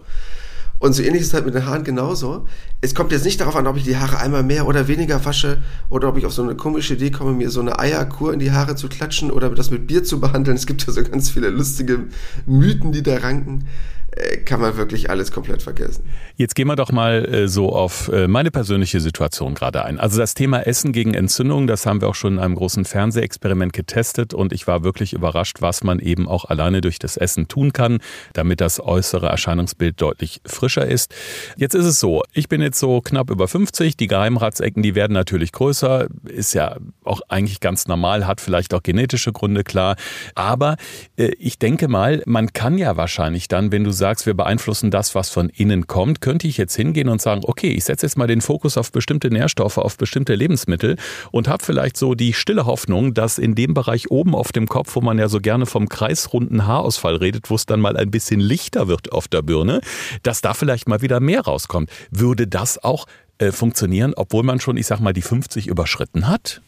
Und 0.79 0.93
so 0.93 1.03
ähnlich 1.03 1.23
ist 1.23 1.29
es 1.29 1.35
halt 1.35 1.45
mit 1.45 1.55
den 1.55 1.67
Haaren 1.67 1.85
genauso. 1.85 2.47
Es 2.81 2.95
kommt 2.95 3.11
jetzt 3.13 3.25
nicht 3.25 3.41
darauf 3.41 3.57
an, 3.57 3.67
ob 3.67 3.77
ich 3.77 3.85
die 3.85 3.97
Haare 3.97 4.19
einmal 4.19 4.43
mehr 4.43 4.67
oder 4.67 4.87
weniger 4.87 5.25
wasche 5.25 5.63
oder 5.91 6.09
ob 6.09 6.17
ich 6.17 6.27
auf 6.27 6.33
so 6.33 6.43
eine 6.43 6.55
komische 6.55 6.95
Idee 6.95 7.11
komme, 7.11 7.33
mir 7.33 7.51
so 7.51 7.61
eine 7.61 7.79
Eierkur 7.79 8.33
in 8.33 8.39
die 8.39 8.53
Haare 8.53 8.77
zu 8.77 8.89
klatschen 8.89 9.31
oder 9.31 9.51
das 9.51 9.71
mit 9.71 9.87
Bier 9.87 10.05
zu 10.05 10.21
behandeln. 10.21 10.57
Es 10.57 10.67
gibt 10.67 10.87
ja 10.87 10.93
so 10.93 11.03
ganz 11.03 11.31
viele 11.31 11.51
lustige 11.51 12.07
Mythen, 12.47 12.93
die 12.93 13.03
da 13.03 13.17
ranken. 13.19 13.67
Äh, 14.13 14.39
kann 14.39 14.61
man 14.61 14.77
wirklich 14.77 15.11
alles 15.11 15.31
komplett 15.31 15.63
vergessen. 15.63 16.03
Jetzt 16.37 16.55
gehen 16.55 16.67
wir 16.67 16.77
doch 16.77 16.93
mal 16.93 17.27
äh, 17.27 17.49
so 17.49 17.75
auf 17.75 18.09
äh, 18.09 18.27
meine 18.27 18.51
persönliche 18.51 19.01
Situation 19.01 19.55
gerade 19.55 19.85
ein. 19.85 20.01
Also 20.01 20.19
das 20.19 20.33
Thema 20.33 20.61
Essen 20.61 20.93
gegen 20.93 21.13
Entzündung, 21.13 21.67
das 21.67 21.85
haben 21.85 22.01
wir 22.01 22.09
auch 22.09 22.15
schon 22.15 22.35
in 22.35 22.39
einem 22.39 22.55
großen 22.55 22.87
Fernsehexperiment 22.87 23.75
getestet 23.75 24.33
und 24.33 24.55
ich 24.55 24.67
war 24.67 24.83
wirklich 24.83 25.13
überrascht, 25.13 25.59
was 25.61 25.85
man 25.85 25.99
eben 25.99 26.27
auch 26.27 26.47
alleine 26.47 26.81
durch 26.81 26.99
das 26.99 27.19
Essen 27.19 27.49
tun 27.49 27.75
kann, 27.75 27.99
damit 28.33 28.63
das 28.63 28.81
äußere 28.81 29.27
Erscheinungsbild 29.27 30.01
deutlich 30.01 30.41
frischer 30.47 30.87
ist. 30.87 31.15
Jetzt 31.57 31.75
ist 31.75 31.85
es 31.85 32.01
so, 32.01 32.23
ich 32.33 32.49
bin 32.49 32.63
jetzt 32.63 32.79
so 32.79 33.03
knapp 33.03 33.29
über 33.29 33.47
50, 33.47 33.99
die 33.99 34.07
Geheimratsecken, 34.07 34.83
die 34.83 34.95
werden 34.95 35.13
natürlich 35.13 35.53
größer, 35.53 36.07
ist 36.25 36.55
ja 36.55 36.79
auch 37.05 37.21
eigentlich 37.29 37.61
ganz 37.61 37.87
normal, 37.87 38.27
hat 38.27 38.41
vielleicht 38.41 38.73
auch 38.73 38.83
genetische 38.83 39.33
Gründe, 39.33 39.65
klar. 39.65 39.97
Aber 40.35 40.77
ich 41.17 41.59
denke 41.59 41.89
mal, 41.89 42.23
man 42.25 42.53
kann 42.53 42.79
ja 42.79 42.97
wahrscheinlich 42.97 43.49
dann, 43.49 43.71
wenn 43.71 43.85
du 43.85 43.91
sagst, 43.91 44.08
sagst, 44.09 44.25
wir 44.25 44.33
beeinflussen 44.33 44.91
das, 44.91 45.15
was 45.15 45.29
von 45.29 45.51
innen 45.51 45.87
kommt, 45.87 46.23
könnte 46.23 46.49
ich 46.49 46.57
jetzt 46.57 46.75
hingehen 46.75 47.11
und 47.11 47.21
sagen, 47.21 47.43
okay, 47.45 47.69
ich 47.69 47.85
setze 47.85 48.07
jetzt 48.07 48.17
mal 48.17 48.27
den 48.27 48.41
Fokus 48.41 48.79
auf 48.79 48.91
bestimmte 48.91 49.29
Nährstoffe, 49.29 49.77
auf 49.77 49.99
bestimmte 49.99 50.35
Lebensmittel 50.35 50.97
und 51.31 51.47
habe 51.47 51.63
vielleicht 51.63 51.99
so 51.99 52.15
die 52.15 52.33
stille 52.33 52.65
Hoffnung, 52.65 53.13
dass 53.13 53.37
in 53.37 53.55
dem 53.55 53.75
Bereich 53.75 54.11
oben 54.11 54.35
auf 54.35 54.51
dem 54.51 54.67
Kopf, 54.67 54.97
wo 54.97 55.03
man 55.03 55.19
ja 55.19 55.29
so 55.29 55.41
gerne 55.41 55.67
vom 55.67 55.91
kreisrunden 55.91 56.67
Haarausfall 56.67 57.17
redet, 57.17 57.51
wo 57.51 57.55
es 57.55 57.67
dann 57.67 57.81
mal 57.81 57.99
ein 57.99 58.11
bisschen 58.11 58.41
lichter 58.41 58.89
wird 58.89 59.13
auf 59.13 59.29
der 59.29 59.43
Birne, 59.43 59.83
dass 60.23 60.41
da 60.41 60.55
vielleicht 60.55 60.89
mal 60.89 61.03
wieder 61.03 61.21
mehr 61.21 61.43
rauskommt. 61.43 61.91
Würde 62.11 62.47
das 62.47 62.83
auch 62.83 63.05
äh, 63.37 63.53
funktionieren, 63.53 64.15
obwohl 64.17 64.43
man 64.43 64.59
schon, 64.59 64.79
ich 64.79 64.87
sag 64.87 65.01
mal, 65.01 65.13
die 65.13 65.21
50 65.21 65.67
überschritten 65.67 66.29
hat? 66.29 66.63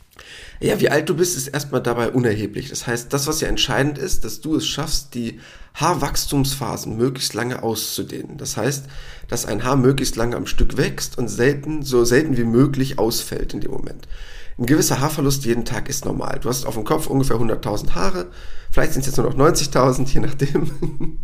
Ja, 0.60 0.78
wie 0.80 0.90
alt 0.90 1.08
du 1.08 1.14
bist, 1.14 1.36
ist 1.36 1.48
erstmal 1.48 1.82
dabei 1.82 2.10
unerheblich. 2.10 2.68
Das 2.68 2.86
heißt, 2.86 3.12
das, 3.12 3.26
was 3.26 3.40
ja 3.40 3.48
entscheidend 3.48 3.96
ist, 3.96 4.24
dass 4.24 4.40
du 4.40 4.56
es 4.56 4.66
schaffst, 4.66 5.14
die 5.14 5.40
Haarwachstumsphasen 5.74 6.96
möglichst 6.96 7.34
lange 7.34 7.62
auszudehnen. 7.62 8.36
Das 8.36 8.56
heißt, 8.56 8.84
dass 9.28 9.46
ein 9.46 9.64
Haar 9.64 9.76
möglichst 9.76 10.16
lange 10.16 10.36
am 10.36 10.46
Stück 10.46 10.76
wächst 10.76 11.16
und 11.16 11.28
selten, 11.28 11.82
so 11.82 12.04
selten 12.04 12.36
wie 12.36 12.44
möglich 12.44 12.98
ausfällt 12.98 13.54
in 13.54 13.60
dem 13.60 13.70
Moment. 13.70 14.06
Ein 14.60 14.66
gewisser 14.66 15.00
Haarverlust 15.00 15.46
jeden 15.46 15.64
Tag 15.64 15.88
ist 15.88 16.04
normal. 16.04 16.38
Du 16.42 16.50
hast 16.50 16.66
auf 16.66 16.74
dem 16.74 16.84
Kopf 16.84 17.06
ungefähr 17.06 17.36
100.000 17.36 17.94
Haare, 17.94 18.26
vielleicht 18.70 18.92
sind 18.92 19.00
es 19.00 19.06
jetzt 19.06 19.16
nur 19.16 19.30
noch 19.30 19.34
90.000, 19.34 20.06
je 20.12 20.20
nachdem. 20.20 20.70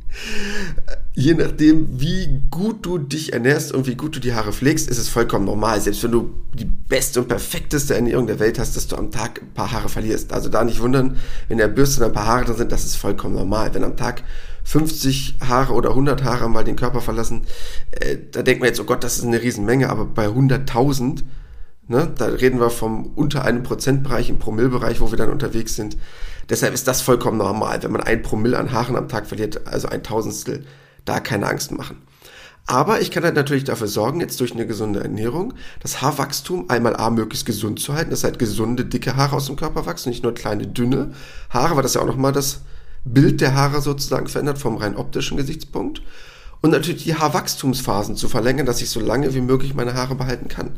je 1.15 1.35
nachdem, 1.35 2.01
wie 2.01 2.41
gut 2.51 2.87
du 2.87 2.97
dich 2.97 3.35
ernährst 3.35 3.73
und 3.73 3.87
wie 3.87 3.95
gut 3.95 4.17
du 4.17 4.21
die 4.21 4.33
Haare 4.33 4.55
pflegst, 4.55 4.89
ist 4.89 4.97
es 4.97 5.11
vollkommen 5.11 5.45
normal. 5.45 5.83
Selbst 5.83 6.03
wenn 6.03 6.13
du 6.13 6.31
die 6.55 6.65
beste 6.65 7.21
und 7.21 7.29
perfekteste 7.29 7.95
Ernährung 7.95 8.27
der 8.27 8.39
Welt 8.39 8.59
hast, 8.59 8.75
dass 8.75 8.87
du 8.87 8.97
am 8.97 9.11
Tag 9.11 9.43
ein 9.43 9.53
paar 9.53 9.71
Haare 9.71 9.91
verlierst. 9.91 10.33
Also 10.33 10.49
da 10.49 10.65
nicht 10.65 10.81
wundern, 10.81 11.19
wenn 11.49 11.59
der 11.59 11.69
Bürste 11.69 12.07
ein 12.07 12.15
paar 12.15 12.27
Haare 12.27 12.47
drin 12.47 12.57
sind, 12.57 12.73
das 12.73 12.87
ist 12.87 12.97
vollkommen 12.97 13.35
normal. 13.35 13.75
Wenn 13.75 13.85
am 13.85 13.99
Tag 13.99 14.23
50 14.65 15.41
Haare 15.47 15.75
oder 15.75 15.91
100 15.91 16.25
Haare 16.25 16.49
mal 16.49 16.65
den 16.65 16.77
Körper 16.77 17.03
verlassen, 17.03 17.43
äh, 17.91 18.17
da 18.33 18.41
denkt 18.41 18.61
man 18.61 18.69
jetzt, 18.69 18.81
oh 18.81 18.85
Gott, 18.85 19.05
das 19.05 19.19
ist 19.19 19.25
eine 19.25 19.43
Riesenmenge, 19.43 19.91
aber 19.91 20.07
bei 20.07 20.27
100.000 20.27 21.23
Ne? 21.89 22.13
Da 22.17 22.27
reden 22.27 22.61
wir 22.61 22.71
vom 22.71 23.13
unter 23.15 23.45
einem 23.45 23.63
Prozentbereich 23.63 24.31
im 24.31 24.39
Promillbereich, 24.39 25.01
wo 25.01 25.11
wir 25.11 25.19
dann 25.19 25.31
unterwegs 25.31 25.77
sind. 25.77 25.97
Deshalb 26.49 26.75
ist 26.75 26.89
das 26.89 27.03
vollkommen 27.03 27.39
normal. 27.39 27.83
Wenn 27.83 27.93
man 27.93 28.03
ein 28.03 28.23
Promille 28.23 28.59
an 28.59 28.73
Haaren 28.73 28.97
am 28.97 29.09
Tag 29.09 29.27
verliert, 29.27 29.67
also 29.67 29.89
ein 29.89 30.03
Tausendstel, 30.03 30.65
da 31.05 31.21
keine 31.21 31.47
Angst 31.47 31.73
machen. 31.73 32.03
Aber 32.69 33.01
ich 33.01 33.13
kann 33.13 33.23
halt 33.23 33.37
natürlich 33.37 33.63
dafür 33.63 33.87
sorgen, 33.87 34.21
jetzt 34.21 34.41
durch 34.41 34.53
eine 34.53 34.67
gesunde 34.67 35.01
Ernährung, 35.01 35.55
das 35.81 36.03
Haarwachstum 36.03 36.69
einmal 36.69 36.97
A 36.97 37.11
möglichst 37.11 37.47
gesund 37.47 37.79
zu 37.79 37.95
halten, 37.95 38.11
dass 38.11 38.25
halt 38.25 38.41
gesunde, 38.41 38.85
dicke 38.85 39.15
Haare 39.15 39.37
aus 39.37 39.47
dem 39.47 39.55
Körper 39.55 39.87
wachsen, 39.87 40.09
nicht 40.09 40.25
nur 40.25 40.35
kleine, 40.35 40.67
dünne 40.67 41.13
Haare, 41.51 41.77
weil 41.77 41.85
das 41.85 41.95
ja 41.95 42.01
auch 42.01 42.07
nochmal 42.07 42.33
das 42.33 42.63
Bild 43.05 43.41
der 43.41 43.55
Haare 43.55 43.81
sozusagen 43.81 44.27
verändert 44.27 44.59
vom 44.59 44.79
rein 44.79 44.97
optischen 44.97 45.37
Gesichtspunkt. 45.37 46.03
Und 46.63 46.71
natürlich 46.71 47.05
die 47.05 47.15
Haarwachstumsphasen 47.15 48.17
zu 48.17 48.29
verlängern, 48.29 48.67
dass 48.67 48.81
ich 48.81 48.91
so 48.91 49.01
lange 49.01 49.35
wie 49.35 49.41
möglich 49.41 49.75
meine 49.75 49.95
Haare 49.95 50.15
behalten 50.15 50.49
kann. 50.49 50.71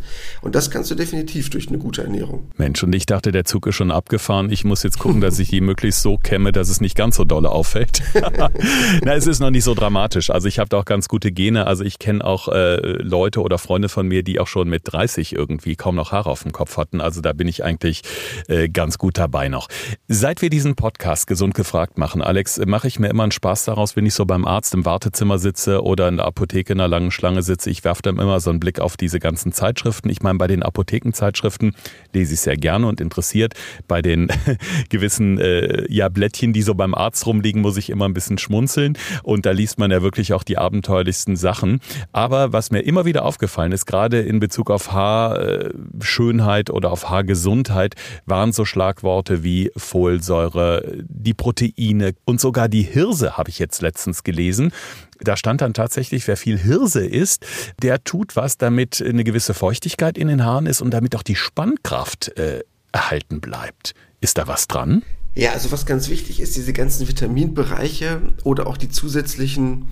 Und 0.42 0.54
das 0.54 0.70
kannst 0.70 0.90
du 0.90 0.94
definitiv 0.94 1.50
durch 1.50 1.68
eine 1.68 1.78
gute 1.78 2.02
Ernährung. 2.02 2.50
Mensch, 2.56 2.82
und 2.82 2.94
ich 2.94 3.06
dachte, 3.06 3.32
der 3.32 3.44
Zug 3.44 3.66
ist 3.66 3.76
schon 3.76 3.90
abgefahren. 3.90 4.50
Ich 4.50 4.64
muss 4.64 4.82
jetzt 4.82 4.98
gucken, 4.98 5.20
dass 5.20 5.38
ich 5.38 5.50
die 5.50 5.60
möglichst 5.62 6.02
so 6.02 6.18
kämme, 6.18 6.52
dass 6.52 6.68
es 6.68 6.80
nicht 6.80 6.96
ganz 6.96 7.16
so 7.16 7.24
dolle 7.24 7.50
auffällt. 7.50 8.02
Na, 9.02 9.14
es 9.14 9.26
ist 9.26 9.40
noch 9.40 9.50
nicht 9.50 9.64
so 9.64 9.74
dramatisch. 9.74 10.30
Also 10.30 10.48
ich 10.48 10.58
habe 10.58 10.68
da 10.68 10.78
auch 10.78 10.84
ganz 10.84 11.08
gute 11.08 11.32
Gene. 11.32 11.66
Also 11.66 11.84
ich 11.84 11.98
kenne 11.98 12.24
auch 12.24 12.48
äh, 12.48 12.76
Leute 13.02 13.40
oder 13.40 13.58
Freunde 13.58 13.88
von 13.88 14.06
mir, 14.06 14.22
die 14.22 14.40
auch 14.40 14.46
schon 14.46 14.68
mit 14.68 14.82
30 14.84 15.34
irgendwie 15.34 15.76
kaum 15.76 15.94
noch 15.94 16.12
Haare 16.12 16.30
auf 16.30 16.42
dem 16.42 16.52
Kopf 16.52 16.76
hatten. 16.76 17.00
Also 17.00 17.20
da 17.20 17.32
bin 17.32 17.48
ich 17.48 17.64
eigentlich 17.64 18.02
äh, 18.48 18.68
ganz 18.68 18.98
gut 18.98 19.18
dabei 19.18 19.48
noch. 19.48 19.68
Seit 20.08 20.42
wir 20.42 20.50
diesen 20.50 20.74
Podcast 20.74 21.26
gesund 21.26 21.54
gefragt 21.54 21.98
machen, 21.98 22.22
Alex, 22.22 22.60
mache 22.66 22.88
ich 22.88 22.98
mir 22.98 23.08
immer 23.08 23.22
einen 23.22 23.32
Spaß 23.32 23.64
daraus, 23.64 23.96
wenn 23.96 24.06
ich 24.06 24.14
so 24.14 24.26
beim 24.26 24.44
Arzt 24.44 24.74
im 24.74 24.84
Wartezimmer 24.84 25.38
sitze 25.68 25.82
oder 25.82 26.08
in 26.08 26.16
der 26.16 26.26
Apotheke 26.26 26.72
in 26.72 26.80
einer 26.80 26.88
langen 26.88 27.10
Schlange 27.10 27.42
sitze. 27.42 27.70
Ich 27.70 27.84
werfe 27.84 28.02
dann 28.02 28.18
immer 28.18 28.40
so 28.40 28.50
einen 28.50 28.60
Blick 28.60 28.80
auf 28.80 28.96
diese 28.96 29.18
ganzen 29.18 29.52
Zeitschriften. 29.52 30.08
Ich 30.10 30.22
meine, 30.22 30.38
bei 30.38 30.46
den 30.46 30.62
Apothekenzeitschriften 30.62 31.74
lese 32.12 32.34
ich 32.34 32.40
sehr 32.40 32.56
gerne 32.56 32.86
und 32.86 33.00
interessiert. 33.00 33.54
Bei 33.86 34.02
den 34.02 34.28
gewissen 34.88 35.38
äh, 35.38 35.84
ja, 35.92 36.08
Blättchen, 36.08 36.52
die 36.52 36.62
so 36.62 36.74
beim 36.74 36.94
Arzt 36.94 37.26
rumliegen, 37.26 37.60
muss 37.60 37.76
ich 37.76 37.90
immer 37.90 38.06
ein 38.06 38.14
bisschen 38.14 38.38
schmunzeln. 38.38 38.96
Und 39.22 39.46
da 39.46 39.50
liest 39.50 39.78
man 39.78 39.90
ja 39.90 40.02
wirklich 40.02 40.32
auch 40.32 40.42
die 40.42 40.58
abenteuerlichsten 40.58 41.36
Sachen. 41.36 41.80
Aber 42.12 42.52
was 42.52 42.70
mir 42.70 42.80
immer 42.80 43.04
wieder 43.04 43.24
aufgefallen 43.24 43.72
ist, 43.72 43.86
gerade 43.86 44.20
in 44.20 44.40
Bezug 44.40 44.70
auf 44.70 44.92
Haarschönheit 44.92 46.70
oder 46.70 46.90
auf 46.90 47.10
Haargesundheit, 47.10 47.94
waren 48.26 48.52
so 48.52 48.64
Schlagworte 48.64 49.42
wie 49.42 49.70
Folsäure, 49.76 51.04
die 51.08 51.34
Proteine 51.34 52.14
und 52.24 52.40
sogar 52.40 52.68
die 52.68 52.82
Hirse 52.82 53.36
habe 53.36 53.50
ich 53.50 53.58
jetzt 53.58 53.82
letztens 53.82 54.24
gelesen. 54.24 54.72
Da 55.20 55.36
stand 55.36 55.60
dann 55.60 55.74
tatsächlich, 55.74 56.26
wer 56.28 56.36
viel 56.36 56.58
Hirse 56.58 57.04
isst, 57.04 57.44
der 57.82 58.02
tut 58.04 58.36
was, 58.36 58.56
damit 58.56 59.02
eine 59.02 59.24
gewisse 59.24 59.54
Feuchtigkeit 59.54 60.16
in 60.16 60.28
den 60.28 60.44
Haaren 60.44 60.66
ist 60.66 60.80
und 60.80 60.90
damit 60.92 61.16
auch 61.16 61.22
die 61.22 61.36
Spannkraft 61.36 62.36
äh, 62.38 62.62
erhalten 62.92 63.40
bleibt. 63.40 63.94
Ist 64.20 64.38
da 64.38 64.46
was 64.46 64.68
dran? 64.68 65.02
Ja, 65.34 65.52
also 65.52 65.70
was 65.70 65.86
ganz 65.86 66.08
wichtig 66.08 66.40
ist, 66.40 66.56
diese 66.56 66.72
ganzen 66.72 67.06
Vitaminbereiche 67.06 68.20
oder 68.42 68.66
auch 68.66 68.76
die 68.76 68.88
zusätzlichen, 68.88 69.88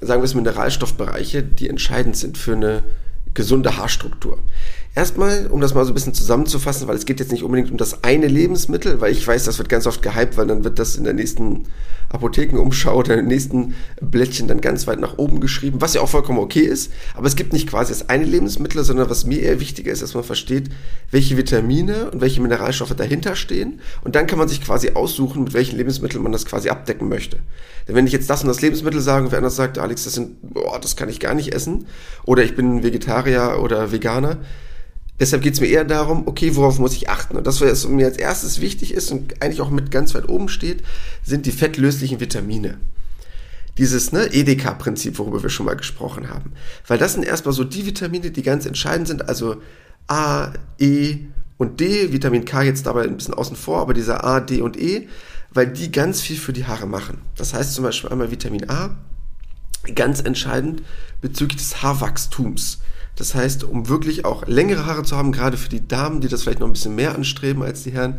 sagen 0.00 0.20
wir 0.20 0.24
es, 0.24 0.34
Mineralstoffbereiche, 0.34 1.42
die 1.42 1.68
entscheidend 1.68 2.16
sind 2.16 2.38
für 2.38 2.54
eine 2.54 2.82
gesunde 3.32 3.76
Haarstruktur. 3.76 4.38
Erstmal, 4.92 5.46
um 5.46 5.60
das 5.60 5.72
mal 5.72 5.84
so 5.84 5.92
ein 5.92 5.94
bisschen 5.94 6.14
zusammenzufassen, 6.14 6.88
weil 6.88 6.96
es 6.96 7.06
geht 7.06 7.20
jetzt 7.20 7.30
nicht 7.30 7.44
unbedingt 7.44 7.70
um 7.70 7.76
das 7.76 8.02
eine 8.02 8.26
Lebensmittel, 8.26 9.00
weil 9.00 9.12
ich 9.12 9.24
weiß, 9.24 9.44
das 9.44 9.58
wird 9.58 9.68
ganz 9.68 9.86
oft 9.86 10.02
gehypt, 10.02 10.36
weil 10.36 10.48
dann 10.48 10.64
wird 10.64 10.80
das 10.80 10.96
in 10.96 11.04
der 11.04 11.12
nächsten 11.12 11.68
Apothekenumschau 12.08 12.96
oder 12.96 13.16
im 13.16 13.28
nächsten 13.28 13.74
Blättchen 14.00 14.48
dann 14.48 14.60
ganz 14.60 14.88
weit 14.88 14.98
nach 14.98 15.16
oben 15.16 15.38
geschrieben, 15.38 15.80
was 15.80 15.94
ja 15.94 16.00
auch 16.00 16.08
vollkommen 16.08 16.40
okay 16.40 16.62
ist. 16.62 16.92
Aber 17.14 17.28
es 17.28 17.36
gibt 17.36 17.52
nicht 17.52 17.68
quasi 17.68 17.92
das 17.92 18.08
eine 18.08 18.24
Lebensmittel, 18.24 18.82
sondern 18.82 19.08
was 19.08 19.24
mir 19.24 19.40
eher 19.40 19.60
wichtiger 19.60 19.92
ist, 19.92 20.02
dass 20.02 20.14
man 20.14 20.24
versteht, 20.24 20.70
welche 21.12 21.36
Vitamine 21.36 22.10
und 22.10 22.20
welche 22.20 22.40
Mineralstoffe 22.40 22.94
dahinter 22.96 23.36
stehen. 23.36 23.80
Und 24.02 24.16
dann 24.16 24.26
kann 24.26 24.40
man 24.40 24.48
sich 24.48 24.60
quasi 24.60 24.90
aussuchen, 24.90 25.44
mit 25.44 25.54
welchen 25.54 25.76
Lebensmitteln 25.76 26.20
man 26.20 26.32
das 26.32 26.46
quasi 26.46 26.68
abdecken 26.68 27.08
möchte. 27.08 27.38
Denn 27.86 27.94
wenn 27.94 28.08
ich 28.08 28.12
jetzt 28.12 28.28
das 28.28 28.42
und 28.42 28.48
das 28.48 28.60
Lebensmittel 28.60 29.00
sage 29.00 29.26
und 29.26 29.30
wer 29.30 29.38
anders 29.38 29.54
sagt, 29.54 29.78
Alex, 29.78 30.02
das 30.02 30.14
sind, 30.14 30.36
boah, 30.42 30.80
das 30.80 30.96
kann 30.96 31.08
ich 31.08 31.20
gar 31.20 31.34
nicht 31.34 31.54
essen, 31.54 31.86
oder 32.26 32.42
ich 32.42 32.56
bin 32.56 32.82
Vegetarier 32.82 33.60
oder 33.62 33.92
Veganer, 33.92 34.38
Deshalb 35.20 35.42
geht 35.42 35.54
es 35.54 35.60
mir 35.60 35.66
eher 35.66 35.84
darum, 35.84 36.26
okay, 36.26 36.56
worauf 36.56 36.78
muss 36.78 36.94
ich 36.94 37.10
achten? 37.10 37.36
Und 37.36 37.46
das, 37.46 37.60
was 37.60 37.86
mir 37.86 38.06
als 38.06 38.16
erstes 38.16 38.60
wichtig 38.60 38.94
ist 38.94 39.12
und 39.12 39.42
eigentlich 39.42 39.60
auch 39.60 39.70
mit 39.70 39.90
ganz 39.90 40.14
weit 40.14 40.28
oben 40.28 40.48
steht, 40.48 40.82
sind 41.22 41.44
die 41.44 41.52
fettlöslichen 41.52 42.20
Vitamine. 42.20 42.78
Dieses 43.76 44.12
ne, 44.12 44.32
EDK-Prinzip, 44.32 45.18
worüber 45.18 45.42
wir 45.42 45.50
schon 45.50 45.66
mal 45.66 45.76
gesprochen 45.76 46.30
haben. 46.30 46.52
Weil 46.86 46.98
das 46.98 47.12
sind 47.12 47.22
erstmal 47.22 47.52
so 47.52 47.64
die 47.64 47.84
Vitamine, 47.84 48.30
die 48.30 48.42
ganz 48.42 48.64
entscheidend 48.64 49.08
sind, 49.08 49.28
also 49.28 49.56
A, 50.08 50.52
E 50.78 51.18
und 51.58 51.80
D, 51.80 52.12
Vitamin 52.12 52.46
K 52.46 52.62
jetzt 52.62 52.86
dabei 52.86 53.02
ein 53.02 53.16
bisschen 53.16 53.34
außen 53.34 53.56
vor, 53.56 53.80
aber 53.80 53.92
dieser 53.92 54.24
A, 54.24 54.40
D 54.40 54.62
und 54.62 54.78
E, 54.78 55.06
weil 55.52 55.66
die 55.66 55.92
ganz 55.92 56.22
viel 56.22 56.38
für 56.38 56.54
die 56.54 56.64
Haare 56.64 56.86
machen. 56.86 57.18
Das 57.36 57.52
heißt 57.52 57.74
zum 57.74 57.84
Beispiel 57.84 58.10
einmal 58.10 58.30
Vitamin 58.30 58.70
A, 58.70 58.96
ganz 59.94 60.20
entscheidend 60.20 60.82
bezüglich 61.20 61.58
des 61.58 61.82
Haarwachstums. 61.82 62.80
Das 63.20 63.34
heißt, 63.34 63.64
um 63.64 63.90
wirklich 63.90 64.24
auch 64.24 64.46
längere 64.46 64.86
Haare 64.86 65.02
zu 65.02 65.14
haben, 65.14 65.30
gerade 65.30 65.58
für 65.58 65.68
die 65.68 65.86
Damen, 65.86 66.22
die 66.22 66.28
das 66.28 66.42
vielleicht 66.42 66.60
noch 66.60 66.66
ein 66.66 66.72
bisschen 66.72 66.94
mehr 66.94 67.14
anstreben 67.14 67.62
als 67.62 67.82
die 67.82 67.90
Herren, 67.90 68.16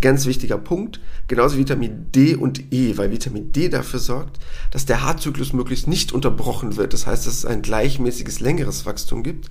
ganz 0.00 0.24
wichtiger 0.24 0.56
Punkt. 0.56 1.00
Genauso 1.26 1.58
Vitamin 1.58 2.06
D 2.14 2.34
und 2.34 2.72
E, 2.72 2.96
weil 2.96 3.10
Vitamin 3.10 3.52
D 3.52 3.68
dafür 3.68 4.00
sorgt, 4.00 4.38
dass 4.70 4.86
der 4.86 5.02
Haarzyklus 5.02 5.52
möglichst 5.52 5.86
nicht 5.86 6.12
unterbrochen 6.12 6.78
wird. 6.78 6.94
Das 6.94 7.06
heißt, 7.06 7.26
dass 7.26 7.34
es 7.34 7.44
ein 7.44 7.60
gleichmäßiges, 7.60 8.40
längeres 8.40 8.86
Wachstum 8.86 9.22
gibt. 9.22 9.50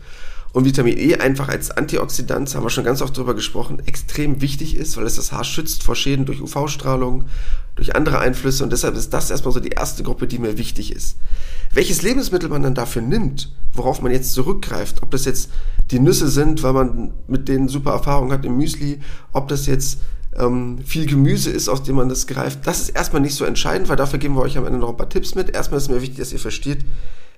Und 0.54 0.66
Vitamin 0.66 0.98
E 0.98 1.16
einfach 1.16 1.50
als 1.50 1.72
Antioxidant, 1.72 2.54
haben 2.56 2.64
wir 2.64 2.70
schon 2.70 2.84
ganz 2.84 3.02
oft 3.02 3.16
drüber 3.16 3.36
gesprochen, 3.36 3.80
extrem 3.86 4.42
wichtig 4.42 4.76
ist, 4.76 4.98
weil 4.98 5.06
es 5.06 5.16
das 5.16 5.32
Haar 5.32 5.44
schützt 5.44 5.84
vor 5.84 5.96
Schäden 5.96 6.26
durch 6.26 6.42
UV-Strahlung, 6.42 7.26
durch 7.76 7.96
andere 7.96 8.20
Einflüsse. 8.20 8.64
Und 8.64 8.72
deshalb 8.72 8.96
ist 8.96 9.14
das 9.14 9.30
erstmal 9.30 9.54
so 9.54 9.60
die 9.60 9.70
erste 9.70 10.04
Gruppe, 10.04 10.28
die 10.28 10.40
mir 10.40 10.58
wichtig 10.58 10.92
ist. 10.92 11.18
Welches 11.74 12.02
Lebensmittel 12.02 12.50
man 12.50 12.64
dann 12.64 12.76
dafür 12.76 13.02
nimmt, 13.02 13.54
worauf 13.74 14.02
man 14.02 14.12
jetzt 14.12 14.34
zurückgreift, 14.34 15.04
ob 15.04 15.12
das 15.12 15.26
jetzt 15.26 15.50
die 15.92 16.00
Nüsse 16.00 16.28
sind, 16.30 16.64
weil 16.64 16.74
man 16.74 17.14
mit 17.28 17.48
denen 17.48 17.68
super 17.68 17.92
Erfahrung 17.92 18.32
hat 18.32 18.46
im 18.46 18.58
Müsli, 18.58 19.00
ob 19.34 19.48
das 19.50 19.68
jetzt 19.68 20.00
ähm, 20.38 20.80
viel 20.86 21.06
Gemüse 21.06 21.50
ist, 21.50 21.70
aus 21.70 21.84
dem 21.84 21.96
man 21.96 22.10
das 22.10 22.28
greift, 22.28 22.66
das 22.66 22.80
ist 22.80 22.90
erstmal 22.90 23.22
nicht 23.22 23.36
so 23.36 23.46
entscheidend, 23.46 23.90
weil 23.90 23.96
dafür 23.96 24.20
geben 24.20 24.36
wir 24.36 24.42
euch 24.42 24.58
am 24.58 24.66
Ende 24.66 24.80
noch 24.80 24.90
ein 24.90 24.98
paar 24.98 25.10
Tipps 25.10 25.36
mit. 25.36 25.56
Erstmal 25.56 25.80
ist 25.80 25.90
mir 25.90 26.02
wichtig, 26.02 26.20
dass 26.20 26.34
ihr 26.34 26.40
versteht, 26.40 26.86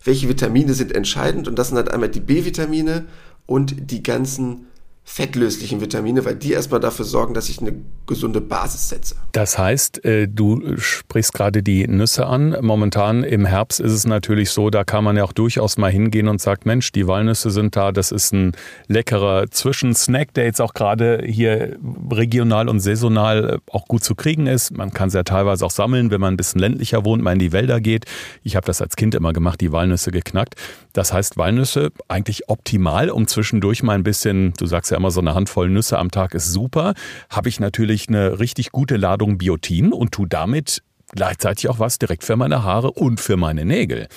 welche 0.04 0.30
Vitamine 0.30 0.74
sind 0.74 0.96
entscheidend. 0.96 1.48
Und 1.48 1.58
das 1.58 1.70
sind 1.70 1.78
halt 1.78 1.92
einmal 1.92 2.10
die 2.10 2.20
B-Vitamine 2.20 3.06
und 3.46 3.92
die 3.92 4.04
ganzen 4.04 4.68
fettlöslichen 5.04 5.82
Vitamine, 5.82 6.24
weil 6.24 6.36
die 6.36 6.54
erstmal 6.54 6.80
dafür 6.80 7.04
sorgen, 7.04 7.34
dass 7.34 7.50
ich 7.50 7.60
eine 7.60 7.74
gesunde 8.06 8.42
Basis 8.42 8.90
setze. 8.90 9.16
Das 9.32 9.58
heißt, 9.58 10.06
äh, 10.06 10.28
du 10.28 10.78
sprichst 10.78 11.34
gerade 11.34 11.64
die 11.64 11.88
Nüsse 11.88 12.28
an. 12.28 12.56
Momentan 12.62 13.24
im 13.24 13.46
Herbst 13.46 13.80
ist 13.80 13.92
es 13.92 14.06
natürlich 14.06 14.52
so, 14.52 14.70
da 14.70 14.84
kann 14.84 15.04
man 15.04 15.18
ja 15.18 15.24
auch 15.24 15.34
durchaus 15.34 15.78
mal 15.78 15.92
hingehen 15.92 16.28
und 16.28 16.40
sagt, 16.40 16.66
Mensch, 16.66 16.92
die 16.92 17.08
Walnüsse 17.08 17.50
sind 17.50 17.76
da, 17.76 17.92
das 17.92 18.12
ist 18.12 18.34
ein 18.34 18.52
leckerer 18.88 19.50
Zwischensnack, 19.50 20.34
der 20.36 20.46
jetzt 20.46 20.62
auch 20.62 20.74
gerade 20.74 21.24
hier 21.26 21.78
regional 22.12 22.70
und 22.70 22.80
saisonal 22.80 23.50
äh, 23.50 23.58
auch 23.72 23.86
gut 23.88 24.04
zu 24.04 24.14
kriegen 24.14 24.46
ist. 24.46 24.78
Man 24.78 24.92
kann 24.92 25.10
sie 25.10 25.18
ja 25.18 25.24
teilweise 25.24 25.66
auch 25.66 25.72
sammeln, 25.72 26.12
wenn 26.12 26.22
man 26.22 26.36
ein 26.36 26.38
bisschen 26.38 26.60
ländlicher 26.60 27.04
wohnt, 27.04 27.24
mal 27.24 27.34
in 27.34 27.40
die 27.40 27.52
Wälder 27.52 27.82
geht. 27.82 28.06
Ich 28.44 28.56
habe 28.56 28.66
das 28.66 28.82
als 28.82 28.96
Kind 28.96 29.16
immer 29.16 29.34
gemacht, 29.34 29.60
die 29.60 29.72
Walnüsse 29.72 30.12
geknackt. 30.12 30.56
Das 30.94 31.14
heißt, 31.14 31.38
Walnüsse 31.38 31.92
eigentlich 32.08 32.50
optimal, 32.50 33.10
um 33.10 33.28
zwischendurch 33.28 33.84
mal 33.84 33.94
ein 33.94 34.04
bisschen, 34.04 34.54
du 34.58 34.66
sagst 34.66 34.89
ja 34.90 34.98
immer 34.98 35.12
so 35.12 35.20
eine 35.20 35.36
Handvoll 35.36 35.70
Nüsse 35.70 35.98
am 35.98 36.12
Tag 36.12 36.34
ist 36.34 36.52
super, 36.52 36.94
habe 37.30 37.50
ich 37.50 37.60
natürlich 37.60 38.10
eine 38.10 38.40
richtig 38.40 38.72
gute 38.72 38.98
Ladung 38.98 39.38
Biotin 39.38 39.94
und 39.94 40.12
tu 40.12 40.26
damit 40.26 40.82
gleichzeitig 41.12 41.70
auch 41.70 41.80
was 41.80 42.00
direkt 42.00 42.24
für 42.24 42.36
meine 42.36 42.64
Haare 42.64 42.92
und 42.92 43.20
für 43.20 43.38
meine 43.38 43.66
Nägel. 43.66 44.08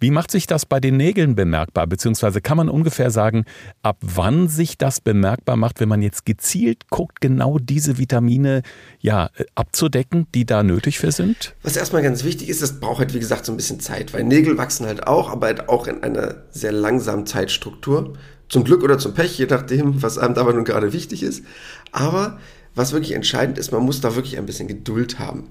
Wie 0.00 0.10
macht 0.10 0.30
sich 0.30 0.46
das 0.46 0.66
bei 0.66 0.80
den 0.80 0.96
Nägeln 0.96 1.34
bemerkbar? 1.34 1.86
Beziehungsweise 1.86 2.40
kann 2.40 2.56
man 2.56 2.68
ungefähr 2.68 3.10
sagen, 3.10 3.44
ab 3.82 3.96
wann 4.00 4.48
sich 4.48 4.78
das 4.78 5.00
bemerkbar 5.00 5.56
macht, 5.56 5.80
wenn 5.80 5.88
man 5.88 6.02
jetzt 6.02 6.26
gezielt 6.26 6.90
guckt, 6.90 7.20
genau 7.20 7.58
diese 7.58 7.98
Vitamine 7.98 8.62
ja, 9.00 9.30
abzudecken, 9.54 10.26
die 10.34 10.44
da 10.44 10.62
nötig 10.62 10.98
für 10.98 11.12
sind? 11.12 11.54
Was 11.62 11.76
erstmal 11.76 12.02
ganz 12.02 12.24
wichtig 12.24 12.48
ist, 12.48 12.62
das 12.62 12.80
braucht 12.80 12.98
halt 12.98 13.14
wie 13.14 13.20
gesagt 13.20 13.46
so 13.46 13.52
ein 13.52 13.56
bisschen 13.56 13.80
Zeit, 13.80 14.12
weil 14.12 14.24
Nägel 14.24 14.58
wachsen 14.58 14.86
halt 14.86 15.06
auch, 15.06 15.30
aber 15.30 15.46
halt 15.46 15.68
auch 15.68 15.86
in 15.86 16.02
einer 16.02 16.36
sehr 16.50 16.72
langsamen 16.72 17.26
Zeitstruktur. 17.26 18.14
Zum 18.52 18.64
Glück 18.64 18.82
oder 18.82 18.98
zum 18.98 19.14
Pech, 19.14 19.38
je 19.38 19.46
nachdem, 19.46 20.02
was 20.02 20.18
einem 20.18 20.34
dabei 20.34 20.52
nun 20.52 20.66
gerade 20.66 20.92
wichtig 20.92 21.22
ist. 21.22 21.42
Aber 21.90 22.38
was 22.74 22.92
wirklich 22.92 23.12
entscheidend 23.12 23.56
ist, 23.56 23.72
man 23.72 23.82
muss 23.82 24.02
da 24.02 24.14
wirklich 24.14 24.36
ein 24.36 24.44
bisschen 24.44 24.68
Geduld 24.68 25.18
haben. 25.18 25.44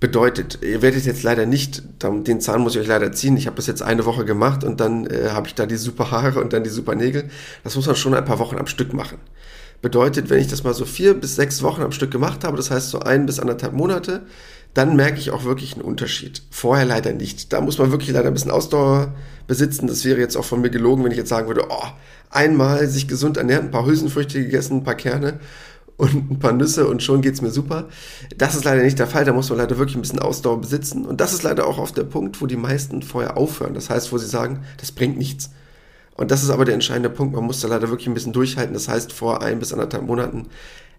Bedeutet, 0.00 0.58
ihr 0.60 0.82
werdet 0.82 1.04
jetzt 1.04 1.22
leider 1.22 1.46
nicht, 1.46 1.84
den 2.02 2.40
Zahn 2.40 2.62
muss 2.62 2.74
ich 2.74 2.80
euch 2.80 2.88
leider 2.88 3.12
ziehen, 3.12 3.36
ich 3.36 3.46
habe 3.46 3.54
das 3.54 3.68
jetzt 3.68 3.82
eine 3.82 4.04
Woche 4.04 4.24
gemacht 4.24 4.64
und 4.64 4.80
dann 4.80 5.06
äh, 5.06 5.28
habe 5.30 5.46
ich 5.46 5.54
da 5.54 5.64
die 5.64 5.76
super 5.76 6.10
Haare 6.10 6.40
und 6.40 6.52
dann 6.52 6.64
die 6.64 6.70
super 6.70 6.96
Nägel. 6.96 7.30
Das 7.62 7.76
muss 7.76 7.86
man 7.86 7.94
schon 7.94 8.14
ein 8.14 8.24
paar 8.24 8.40
Wochen 8.40 8.56
am 8.56 8.66
Stück 8.66 8.94
machen. 8.94 9.18
Bedeutet, 9.80 10.28
wenn 10.28 10.40
ich 10.40 10.48
das 10.48 10.64
mal 10.64 10.74
so 10.74 10.86
vier 10.86 11.14
bis 11.14 11.36
sechs 11.36 11.62
Wochen 11.62 11.82
am 11.82 11.92
Stück 11.92 12.10
gemacht 12.10 12.42
habe, 12.42 12.56
das 12.56 12.72
heißt 12.72 12.90
so 12.90 12.98
ein 12.98 13.26
bis 13.26 13.38
anderthalb 13.38 13.74
Monate, 13.74 14.22
dann 14.74 14.96
merke 14.96 15.20
ich 15.20 15.30
auch 15.30 15.44
wirklich 15.44 15.74
einen 15.74 15.82
Unterschied. 15.82 16.42
Vorher 16.50 16.84
leider 16.84 17.12
nicht. 17.12 17.52
Da 17.52 17.60
muss 17.60 17.78
man 17.78 17.92
wirklich 17.92 18.10
leider 18.10 18.26
ein 18.26 18.34
bisschen 18.34 18.50
Ausdauer 18.50 19.14
besitzen. 19.46 19.86
Das 19.86 20.04
wäre 20.04 20.18
jetzt 20.18 20.36
auch 20.36 20.44
von 20.44 20.60
mir 20.60 20.70
gelogen, 20.70 21.04
wenn 21.04 21.12
ich 21.12 21.18
jetzt 21.18 21.28
sagen 21.28 21.48
würde, 21.48 21.66
oh, 21.68 21.88
einmal 22.30 22.86
sich 22.86 23.08
gesund 23.08 23.36
ernährt, 23.36 23.64
ein 23.64 23.70
paar 23.70 23.86
Hülsenfrüchte 23.86 24.42
gegessen, 24.42 24.78
ein 24.78 24.84
paar 24.84 24.94
Kerne 24.94 25.40
und 25.96 26.30
ein 26.30 26.38
paar 26.38 26.52
Nüsse 26.52 26.88
und 26.88 27.02
schon 27.02 27.20
geht's 27.20 27.42
mir 27.42 27.50
super. 27.50 27.88
Das 28.38 28.54
ist 28.54 28.64
leider 28.64 28.82
nicht 28.82 28.98
der 28.98 29.06
Fall, 29.06 29.24
da 29.24 29.32
muss 29.32 29.50
man 29.50 29.58
leider 29.58 29.76
wirklich 29.76 29.96
ein 29.96 30.02
bisschen 30.02 30.18
Ausdauer 30.20 30.60
besitzen. 30.60 31.04
Und 31.04 31.20
das 31.20 31.34
ist 31.34 31.42
leider 31.42 31.66
auch 31.66 31.78
oft 31.78 31.96
der 31.96 32.04
Punkt, 32.04 32.40
wo 32.40 32.46
die 32.46 32.56
meisten 32.56 33.02
vorher 33.02 33.36
aufhören. 33.36 33.74
Das 33.74 33.90
heißt, 33.90 34.10
wo 34.12 34.18
sie 34.18 34.26
sagen, 34.26 34.60
das 34.78 34.92
bringt 34.92 35.18
nichts. 35.18 35.50
Und 36.16 36.30
das 36.30 36.42
ist 36.42 36.50
aber 36.50 36.64
der 36.64 36.74
entscheidende 36.74 37.10
Punkt. 37.10 37.34
Man 37.34 37.44
muss 37.44 37.60
da 37.60 37.68
leider 37.68 37.88
wirklich 37.88 38.06
ein 38.06 38.14
bisschen 38.14 38.32
durchhalten. 38.32 38.74
Das 38.74 38.88
heißt, 38.88 39.12
vor 39.12 39.42
ein 39.42 39.58
bis 39.58 39.72
anderthalb 39.72 40.04
Monaten 40.04 40.46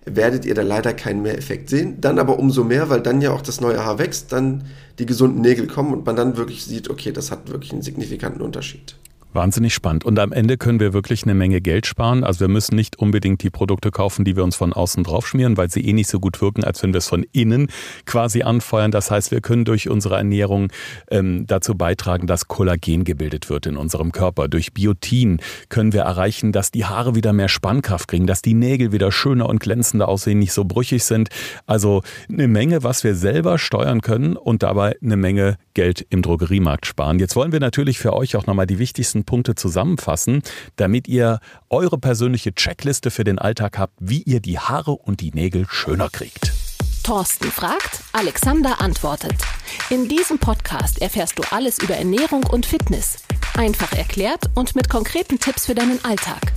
werdet 0.06 0.46
ihr 0.46 0.56
da 0.56 0.64
leider 0.64 0.94
keinen 0.94 1.22
Mehreffekt 1.22 1.70
sehen. 1.70 2.02
Dann 2.02 2.20
aber 2.20 2.40
umso 2.40 2.64
mehr, 2.64 2.90
weil 2.90 3.02
dann 3.02 3.22
ja 3.22 3.32
auch 3.32 3.42
das 3.42 3.62
neue 3.62 3.86
Haar 3.86 4.00
wächst, 4.00 4.32
dann 4.32 4.66
die 5.00 5.06
gesunden 5.06 5.42
Nägel 5.42 5.68
kommen 5.68 5.94
und 5.94 6.06
man 6.06 6.16
dann 6.16 6.38
wirklich 6.38 6.66
sieht, 6.66 6.90
okay, 6.90 7.12
das 7.12 7.32
hat 7.32 7.52
wirklich 7.52 7.72
einen 7.72 7.84
signifikanten 7.84 8.42
Unterschied. 8.42 8.96
Wahnsinnig 9.34 9.74
spannend. 9.74 10.04
Und 10.04 10.20
am 10.20 10.34
Ende 10.34 10.58
können 10.58 10.82
wir 10.82 10.92
wirklich 10.92 11.24
eine 11.24 11.34
Menge 11.34 11.62
Geld 11.62 11.86
sparen. 11.86 12.26
Also 12.26 12.42
wir 12.42 12.48
müssen 12.50 12.76
nicht 12.76 13.00
unbedingt 13.00 13.44
die 13.44 13.50
Produkte 13.50 13.90
kaufen, 13.90 14.26
die 14.26 14.36
wir 14.36 14.44
uns 14.44 14.58
von 14.58 14.74
außen 14.74 15.06
draufschmieren, 15.06 15.56
weil 15.56 15.70
sie 15.70 15.86
eh 15.86 15.94
nicht 15.94 16.10
so 16.10 16.20
gut 16.20 16.42
wirken, 16.42 16.66
als 16.66 16.84
wenn 16.84 16.94
wir 16.94 16.98
es 16.98 17.08
von 17.08 17.26
innen 17.32 17.68
quasi 18.06 18.44
anfeuern. 18.44 18.92
Das 18.92 19.10
heißt, 19.10 19.32
wir 19.32 19.40
können 19.40 19.64
durch 19.64 19.90
unsere 19.90 20.18
Ernährung 20.18 20.68
ähm, 21.10 21.46
dazu 21.48 21.76
beitragen, 21.76 22.28
dass 22.28 22.50
Kollagen 22.50 23.06
gebildet 23.06 23.50
wird 23.50 23.68
in 23.68 23.78
unserem 23.78 24.12
Körper. 24.12 24.50
Durch 24.50 24.74
Biotin 24.74 25.40
können 25.70 25.94
wir 25.94 26.02
erreichen, 26.02 26.52
dass 26.52 26.72
die 26.72 26.84
Haare 26.84 27.16
wieder 27.16 27.32
mehr 27.32 27.50
Spannkraft 27.50 28.10
kriegen, 28.10 28.28
dass 28.28 28.42
die 28.42 28.54
Nägel 28.54 28.92
wieder 28.92 29.14
schöner 29.14 29.48
und 29.48 29.62
glänzender 29.62 30.10
aussehen, 30.10 30.40
nicht 30.40 30.52
so 30.52 30.66
brüchig 30.66 31.06
sind. 31.06 31.30
Also 31.66 32.02
eine 32.30 32.50
Menge, 32.50 32.84
was 32.84 33.06
wir 33.06 33.16
selber 33.16 33.58
steuern 33.58 34.02
können 34.02 34.36
und 34.36 34.62
dabei 34.64 34.98
eine 35.02 35.16
Menge 35.16 35.58
Geld 35.74 36.06
im 36.10 36.22
Drogeriemarkt 36.22 36.86
sparen. 36.86 37.20
Jetzt 37.20 37.38
wollen 37.38 37.54
wir 37.54 37.62
natürlich 37.62 37.98
für 37.98 38.14
euch 38.14 38.36
auch 38.36 38.46
nochmal 38.46 38.68
die 38.68 38.78
wichtigsten 38.78 39.21
wichtigsten 39.22 39.26
Punkte 39.26 39.56
zusammenfassen, 39.56 40.42
damit 40.76 41.08
ihr 41.08 41.40
eure 41.70 41.98
persönliche 41.98 42.54
Checkliste 42.54 43.12
für 43.12 43.24
den 43.24 43.40
Alltag 43.40 43.78
habt, 43.78 43.94
wie 44.00 44.22
ihr 44.24 44.40
die 44.40 44.60
Haare 44.60 44.92
und 44.92 45.22
die 45.22 45.32
Nägel 45.32 45.66
schöner 45.70 46.10
kriegt. 46.10 46.52
Thorsten 47.04 47.52
fragt, 47.52 48.02
Alexander 48.14 48.80
antwortet. 48.80 49.36
In 49.90 50.08
diesem 50.08 50.38
Podcast 50.38 51.02
erfährst 51.02 51.40
du 51.40 51.44
alles 51.52 51.80
über 51.80 51.96
Ernährung 51.96 52.44
und 52.44 52.66
Fitness. 52.66 53.24
Einfach 53.58 53.94
erklärt 53.94 54.50
und 54.56 54.76
mit 54.76 54.90
konkreten 54.90 55.40
Tipps 55.40 55.66
für 55.66 55.76
deinen 55.76 56.04
Alltag. 56.06 56.54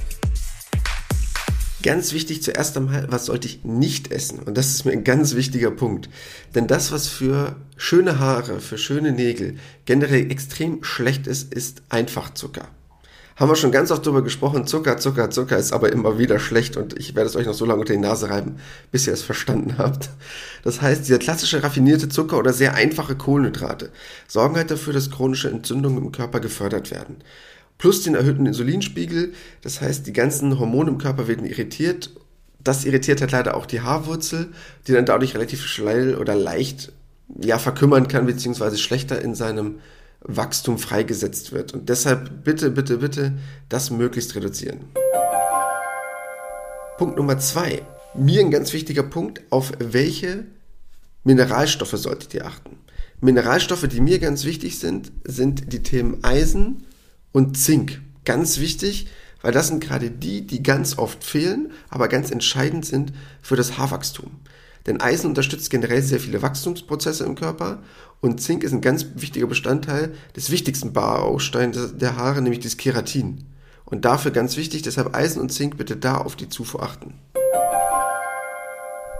Ganz 1.84 2.14
wichtig 2.14 2.42
zuerst 2.42 2.78
einmal, 2.78 3.08
was 3.10 3.26
sollte 3.26 3.46
ich 3.46 3.62
nicht 3.62 4.10
essen? 4.10 4.38
Und 4.38 4.56
das 4.56 4.68
ist 4.68 4.86
mir 4.86 4.92
ein 4.92 5.04
ganz 5.04 5.34
wichtiger 5.34 5.70
Punkt. 5.70 6.08
Denn 6.54 6.66
das, 6.66 6.92
was 6.92 7.08
für 7.08 7.56
schöne 7.76 8.18
Haare, 8.18 8.60
für 8.60 8.78
schöne 8.78 9.12
Nägel 9.12 9.56
generell 9.84 10.30
extrem 10.30 10.82
schlecht 10.82 11.26
ist, 11.26 11.52
ist 11.52 11.82
Einfachzucker. 11.90 12.68
Haben 13.36 13.50
wir 13.50 13.56
schon 13.56 13.70
ganz 13.70 13.90
oft 13.90 14.06
darüber 14.06 14.22
gesprochen, 14.22 14.66
Zucker, 14.66 14.96
Zucker, 14.96 15.28
Zucker 15.28 15.58
ist 15.58 15.72
aber 15.72 15.92
immer 15.92 16.18
wieder 16.18 16.38
schlecht 16.38 16.78
und 16.78 16.98
ich 16.98 17.14
werde 17.16 17.28
es 17.28 17.36
euch 17.36 17.46
noch 17.46 17.52
so 17.52 17.66
lange 17.66 17.80
unter 17.80 17.92
die 17.92 17.98
Nase 17.98 18.30
reiben, 18.30 18.56
bis 18.90 19.06
ihr 19.06 19.12
es 19.12 19.22
verstanden 19.22 19.74
habt. 19.78 20.08
Das 20.62 20.80
heißt, 20.80 21.06
dieser 21.06 21.18
klassische 21.18 21.62
raffinierte 21.62 22.08
Zucker 22.08 22.38
oder 22.38 22.54
sehr 22.54 22.74
einfache 22.74 23.14
Kohlenhydrate 23.14 23.90
sorgen 24.26 24.56
halt 24.56 24.70
dafür, 24.70 24.94
dass 24.94 25.10
chronische 25.10 25.50
Entzündungen 25.50 25.98
im 25.98 26.12
Körper 26.12 26.40
gefördert 26.40 26.90
werden 26.90 27.16
plus 27.78 28.02
den 28.02 28.14
erhöhten 28.14 28.46
Insulinspiegel. 28.46 29.32
Das 29.62 29.80
heißt, 29.80 30.06
die 30.06 30.12
ganzen 30.12 30.58
Hormone 30.58 30.90
im 30.90 30.98
Körper 30.98 31.28
werden 31.28 31.46
irritiert. 31.46 32.10
Das 32.62 32.84
irritiert 32.84 33.20
halt 33.20 33.32
leider 33.32 33.56
auch 33.56 33.66
die 33.66 33.80
Haarwurzel, 33.80 34.48
die 34.86 34.92
dann 34.92 35.06
dadurch 35.06 35.34
relativ 35.34 35.64
schnell 35.64 36.16
oder 36.16 36.34
leicht 36.34 36.92
ja, 37.40 37.58
verkümmern 37.58 38.08
kann, 38.08 38.26
beziehungsweise 38.26 38.78
schlechter 38.78 39.20
in 39.20 39.34
seinem 39.34 39.80
Wachstum 40.20 40.78
freigesetzt 40.78 41.52
wird. 41.52 41.74
Und 41.74 41.88
deshalb 41.88 42.44
bitte, 42.44 42.70
bitte, 42.70 42.98
bitte 42.98 43.32
das 43.68 43.90
möglichst 43.90 44.34
reduzieren. 44.34 44.80
Punkt 46.96 47.16
Nummer 47.16 47.38
zwei. 47.38 47.82
Mir 48.14 48.40
ein 48.40 48.50
ganz 48.50 48.72
wichtiger 48.72 49.02
Punkt, 49.02 49.42
auf 49.50 49.72
welche 49.78 50.44
Mineralstoffe 51.24 51.98
solltet 51.98 52.32
ihr 52.34 52.46
achten? 52.46 52.78
Mineralstoffe, 53.20 53.88
die 53.88 54.00
mir 54.00 54.18
ganz 54.18 54.44
wichtig 54.44 54.78
sind, 54.78 55.10
sind 55.24 55.72
die 55.72 55.82
Themen 55.82 56.22
Eisen, 56.22 56.84
und 57.34 57.58
Zink. 57.58 58.00
Ganz 58.24 58.58
wichtig, 58.58 59.08
weil 59.42 59.52
das 59.52 59.66
sind 59.68 59.82
gerade 59.82 60.10
die, 60.10 60.46
die 60.46 60.62
ganz 60.62 60.96
oft 60.96 61.22
fehlen, 61.22 61.72
aber 61.90 62.08
ganz 62.08 62.30
entscheidend 62.30 62.86
sind 62.86 63.12
für 63.42 63.56
das 63.56 63.76
Haarwachstum. 63.76 64.30
Denn 64.86 65.00
Eisen 65.00 65.26
unterstützt 65.30 65.68
generell 65.68 66.00
sehr 66.00 66.20
viele 66.20 66.40
Wachstumsprozesse 66.40 67.24
im 67.24 67.34
Körper 67.34 67.82
und 68.20 68.40
Zink 68.40 68.62
ist 68.62 68.72
ein 68.72 68.80
ganz 68.80 69.06
wichtiger 69.16 69.48
Bestandteil 69.48 70.14
des 70.36 70.50
wichtigsten 70.50 70.92
Bausteins 70.92 71.98
der 71.98 72.16
Haare, 72.16 72.40
nämlich 72.40 72.60
des 72.60 72.76
Keratin. 72.76 73.44
Und 73.84 74.04
dafür 74.04 74.30
ganz 74.30 74.56
wichtig, 74.56 74.82
deshalb 74.82 75.14
Eisen 75.14 75.42
und 75.42 75.50
Zink 75.50 75.76
bitte 75.76 75.96
da 75.96 76.18
auf 76.18 76.36
die 76.36 76.48
Zufuhr 76.48 76.82
achten. 76.84 77.14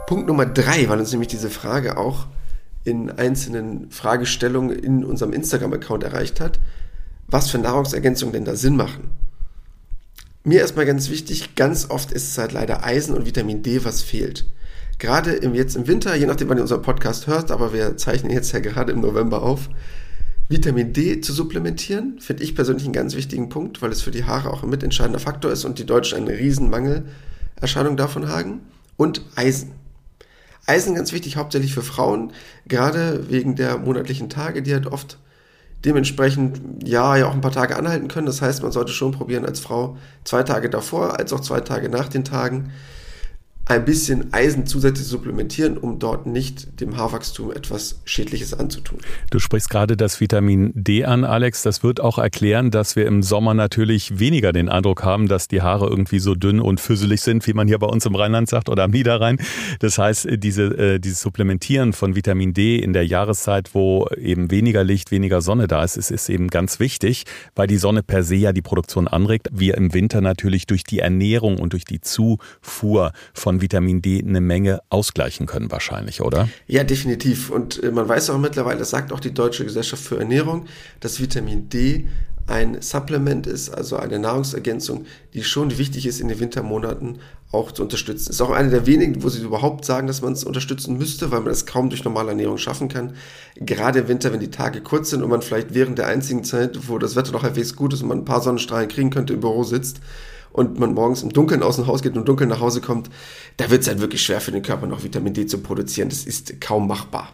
Punkt 0.07 0.27
Nummer 0.27 0.45
drei, 0.45 0.87
weil 0.87 0.99
uns 0.99 1.11
nämlich 1.11 1.27
diese 1.27 1.49
Frage 1.49 1.97
auch 1.97 2.27
in 2.83 3.11
einzelnen 3.11 3.91
Fragestellungen 3.91 4.77
in 4.77 5.03
unserem 5.03 5.33
Instagram-Account 5.33 6.03
erreicht 6.03 6.39
hat, 6.39 6.59
was 7.27 7.49
für 7.49 7.57
Nahrungsergänzungen 7.57 8.33
denn 8.33 8.45
da 8.45 8.55
Sinn 8.55 8.75
machen. 8.75 9.09
Mir 10.43 10.59
erstmal 10.59 10.85
ganz 10.85 11.09
wichtig, 11.09 11.55
ganz 11.55 11.89
oft 11.89 12.11
ist 12.11 12.29
es 12.29 12.37
halt 12.37 12.51
leider 12.51 12.85
Eisen 12.85 13.15
und 13.15 13.25
Vitamin 13.25 13.63
D, 13.63 13.83
was 13.83 14.03
fehlt. 14.03 14.45
Gerade 14.99 15.33
im, 15.33 15.55
jetzt 15.55 15.75
im 15.75 15.87
Winter, 15.87 16.15
je 16.15 16.27
nachdem, 16.27 16.49
wann 16.49 16.57
ihr 16.57 16.61
unseren 16.61 16.83
Podcast 16.83 17.27
hört, 17.27 17.51
aber 17.51 17.73
wir 17.73 17.97
zeichnen 17.97 18.31
jetzt 18.31 18.51
ja 18.51 18.59
gerade 18.59 18.91
im 18.91 19.01
November 19.01 19.41
auf, 19.41 19.69
Vitamin 20.47 20.93
D 20.93 21.21
zu 21.21 21.33
supplementieren, 21.33 22.19
finde 22.19 22.43
ich 22.43 22.53
persönlich 22.53 22.83
einen 22.83 22.93
ganz 22.93 23.15
wichtigen 23.15 23.49
Punkt, 23.49 23.81
weil 23.81 23.91
es 23.91 24.03
für 24.03 24.11
die 24.11 24.25
Haare 24.25 24.51
auch 24.51 24.61
ein 24.61 24.69
mitentscheidender 24.69 25.19
Faktor 25.19 25.51
ist 25.51 25.65
und 25.65 25.79
die 25.79 25.85
Deutschen 25.85 26.19
eine 26.19 26.37
riesen 26.37 26.69
Mangelerscheinung 26.69 27.97
davon 27.97 28.27
haben. 28.27 28.61
Und 28.95 29.25
Eisen. 29.35 29.71
Eisen 30.67 30.95
ganz 30.95 31.11
wichtig, 31.11 31.35
hauptsächlich 31.37 31.73
für 31.73 31.81
Frauen, 31.81 32.31
gerade 32.67 33.29
wegen 33.29 33.55
der 33.55 33.79
monatlichen 33.79 34.29
Tage, 34.29 34.61
die 34.61 34.73
halt 34.73 34.85
oft 34.85 35.17
dementsprechend 35.85 36.87
ja, 36.87 37.15
ja 37.15 37.27
auch 37.27 37.33
ein 37.33 37.41
paar 37.41 37.51
Tage 37.51 37.77
anhalten 37.77 38.07
können. 38.07 38.25
Das 38.25 38.41
heißt, 38.41 38.63
man 38.63 38.71
sollte 38.71 38.91
schon 38.91 39.11
probieren, 39.11 39.45
als 39.45 39.59
Frau 39.59 39.97
zwei 40.23 40.43
Tage 40.43 40.69
davor 40.69 41.19
als 41.19 41.31
auch 41.31 41.39
zwei 41.39 41.61
Tage 41.61 41.89
nach 41.89 42.09
den 42.09 42.23
Tagen 42.23 42.71
ein 43.67 43.83
bisschen 43.83 44.31
Eisen 44.31 44.67
zusätzlich 44.67 45.07
supplementieren, 45.07 45.77
um 45.77 45.97
dort 45.97 46.27
nicht 46.27 46.79
dem 46.79 46.97
Haarwachstum 46.97 47.51
etwas 47.51 47.99
Schädliches 48.05 48.53
anzutun. 48.53 48.99
Du 49.31 49.39
sprichst 49.39 49.69
gerade 49.69 49.97
das 49.97 50.21
Vitamin 50.21 50.71
D 50.75 51.03
an, 51.03 51.23
Alex. 51.23 51.63
Das 51.63 51.83
wird 51.83 51.99
auch 51.99 52.19
erklären, 52.19 52.69
dass 52.69 52.95
wir 52.95 53.07
im 53.07 53.23
Sommer 53.23 53.55
natürlich 53.55 54.19
weniger 54.19 54.53
den 54.53 54.69
Eindruck 54.69 55.03
haben, 55.03 55.27
dass 55.27 55.47
die 55.47 55.63
Haare 55.63 55.87
irgendwie 55.87 56.19
so 56.19 56.35
dünn 56.35 56.59
und 56.59 56.79
füsselig 56.79 57.21
sind, 57.21 57.47
wie 57.47 57.53
man 57.53 57.67
hier 57.67 57.79
bei 57.79 57.87
uns 57.87 58.05
im 58.05 58.13
Rheinland 58.13 58.49
sagt 58.49 58.69
oder 58.69 58.83
am 58.83 58.91
Niederrhein. 58.91 59.37
Das 59.79 59.97
heißt, 59.97 60.27
diese, 60.37 60.65
äh, 60.77 60.99
dieses 60.99 61.21
Supplementieren 61.21 61.93
von 61.93 62.15
Vitamin 62.15 62.53
D 62.53 62.77
in 62.77 62.93
der 62.93 63.07
Jahreszeit, 63.07 63.73
wo 63.73 64.07
eben 64.15 64.51
weniger 64.51 64.83
Licht, 64.83 65.09
weniger 65.09 65.41
Sonne 65.41 65.67
da 65.67 65.83
ist, 65.83 65.97
ist, 65.97 66.11
ist 66.11 66.29
eben 66.29 66.49
ganz 66.49 66.79
wichtig, 66.79 67.23
weil 67.55 67.65
die 67.65 67.77
Sonne 67.77 68.03
per 68.03 68.21
se 68.21 68.35
ja 68.35 68.53
die 68.53 68.61
Produktion 68.61 69.07
anregt. 69.07 69.49
Wir 69.51 69.75
im 69.75 69.93
Winter 69.93 70.21
natürlich 70.21 70.67
durch 70.67 70.83
die 70.83 70.99
Ernährung 70.99 71.57
und 71.57 71.73
durch 71.73 71.85
die 71.85 72.01
Zufuhr 72.01 73.11
von 73.33 73.54
von 73.55 73.61
Vitamin 73.61 74.01
D 74.01 74.21
eine 74.21 74.41
Menge 74.41 74.81
ausgleichen 74.89 75.45
können 75.45 75.71
wahrscheinlich, 75.71 76.21
oder? 76.21 76.49
Ja, 76.67 76.83
definitiv. 76.83 77.49
Und 77.49 77.81
äh, 77.81 77.91
man 77.91 78.07
weiß 78.07 78.29
auch 78.31 78.37
mittlerweile, 78.37 78.79
das 78.79 78.89
sagt 78.89 79.13
auch 79.13 79.21
die 79.21 79.33
Deutsche 79.33 79.63
Gesellschaft 79.63 80.03
für 80.03 80.19
Ernährung, 80.19 80.65
dass 80.99 81.21
Vitamin 81.21 81.69
D 81.69 82.07
ein 82.47 82.81
Supplement 82.81 83.47
ist, 83.47 83.69
also 83.69 83.95
eine 83.95 84.19
Nahrungsergänzung, 84.19 85.05
die 85.33 85.43
schon 85.43 85.77
wichtig 85.79 86.05
ist 86.05 86.19
in 86.19 86.27
den 86.27 86.39
Wintermonaten 86.39 87.17
auch 87.51 87.71
zu 87.71 87.81
unterstützen. 87.81 88.29
Ist 88.29 88.41
auch 88.41 88.51
eine 88.51 88.69
der 88.69 88.85
wenigen, 88.85 89.23
wo 89.23 89.29
sie 89.29 89.41
überhaupt 89.41 89.85
sagen, 89.85 90.05
dass 90.05 90.21
man 90.21 90.33
es 90.33 90.43
unterstützen 90.43 90.97
müsste, 90.97 91.31
weil 91.31 91.39
man 91.39 91.51
es 91.51 91.65
kaum 91.65 91.89
durch 91.89 92.03
normale 92.03 92.31
Ernährung 92.31 92.57
schaffen 92.57 92.87
kann. 92.87 93.13
Gerade 93.55 93.99
im 93.99 94.07
Winter, 94.09 94.31
wenn 94.31 94.41
die 94.41 94.51
Tage 94.51 94.81
kurz 94.81 95.09
sind 95.09 95.23
und 95.23 95.29
man 95.29 95.41
vielleicht 95.41 95.73
während 95.73 95.97
der 95.97 96.07
einzigen 96.07 96.43
Zeit, 96.43 96.89
wo 96.89 96.99
das 96.99 97.15
Wetter 97.15 97.31
noch 97.31 97.43
halbwegs 97.43 97.75
gut 97.75 97.93
ist 97.93 98.03
und 98.03 98.09
man 98.09 98.19
ein 98.19 98.25
paar 98.25 98.41
Sonnenstrahlen 98.41 98.89
kriegen 98.89 99.09
könnte, 99.09 99.33
im 99.33 99.39
Büro 99.39 99.63
sitzt, 99.63 100.01
und 100.55 100.79
man 100.79 100.93
morgens 100.93 101.21
im 101.21 101.33
Dunkeln 101.33 101.61
aus 101.63 101.75
dem 101.75 101.85
Haus 101.85 102.01
geht 102.01 102.13
und 102.13 102.19
im 102.19 102.25
Dunkeln 102.25 102.49
nach 102.49 102.61
Hause 102.61 102.79
kommt, 102.79 103.09
da 103.57 103.69
wird 103.69 103.81
es 103.81 103.89
halt 103.89 103.99
wirklich 103.99 104.23
schwer 104.23 104.39
für 104.39 104.53
den 104.53 104.61
Körper 104.61 104.87
noch 104.87 105.03
Vitamin 105.03 105.33
D 105.33 105.45
zu 105.45 105.57
produzieren. 105.57 106.07
Das 106.07 106.23
ist 106.23 106.61
kaum 106.61 106.87
machbar. 106.87 107.27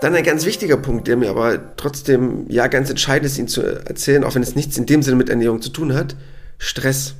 Dann 0.00 0.14
ein 0.14 0.22
ganz 0.22 0.44
wichtiger 0.44 0.76
Punkt, 0.76 1.08
der 1.08 1.16
mir 1.16 1.30
aber 1.30 1.76
trotzdem 1.76 2.48
ja 2.48 2.68
ganz 2.68 2.90
entscheidend 2.90 3.26
ist, 3.26 3.38
ihn 3.38 3.48
zu 3.48 3.62
erzählen, 3.62 4.22
auch 4.22 4.36
wenn 4.36 4.42
es 4.42 4.54
nichts 4.54 4.78
in 4.78 4.86
dem 4.86 5.02
Sinne 5.02 5.16
mit 5.16 5.28
Ernährung 5.28 5.60
zu 5.60 5.70
tun 5.70 5.94
hat. 5.94 6.14
Stress. 6.58 7.16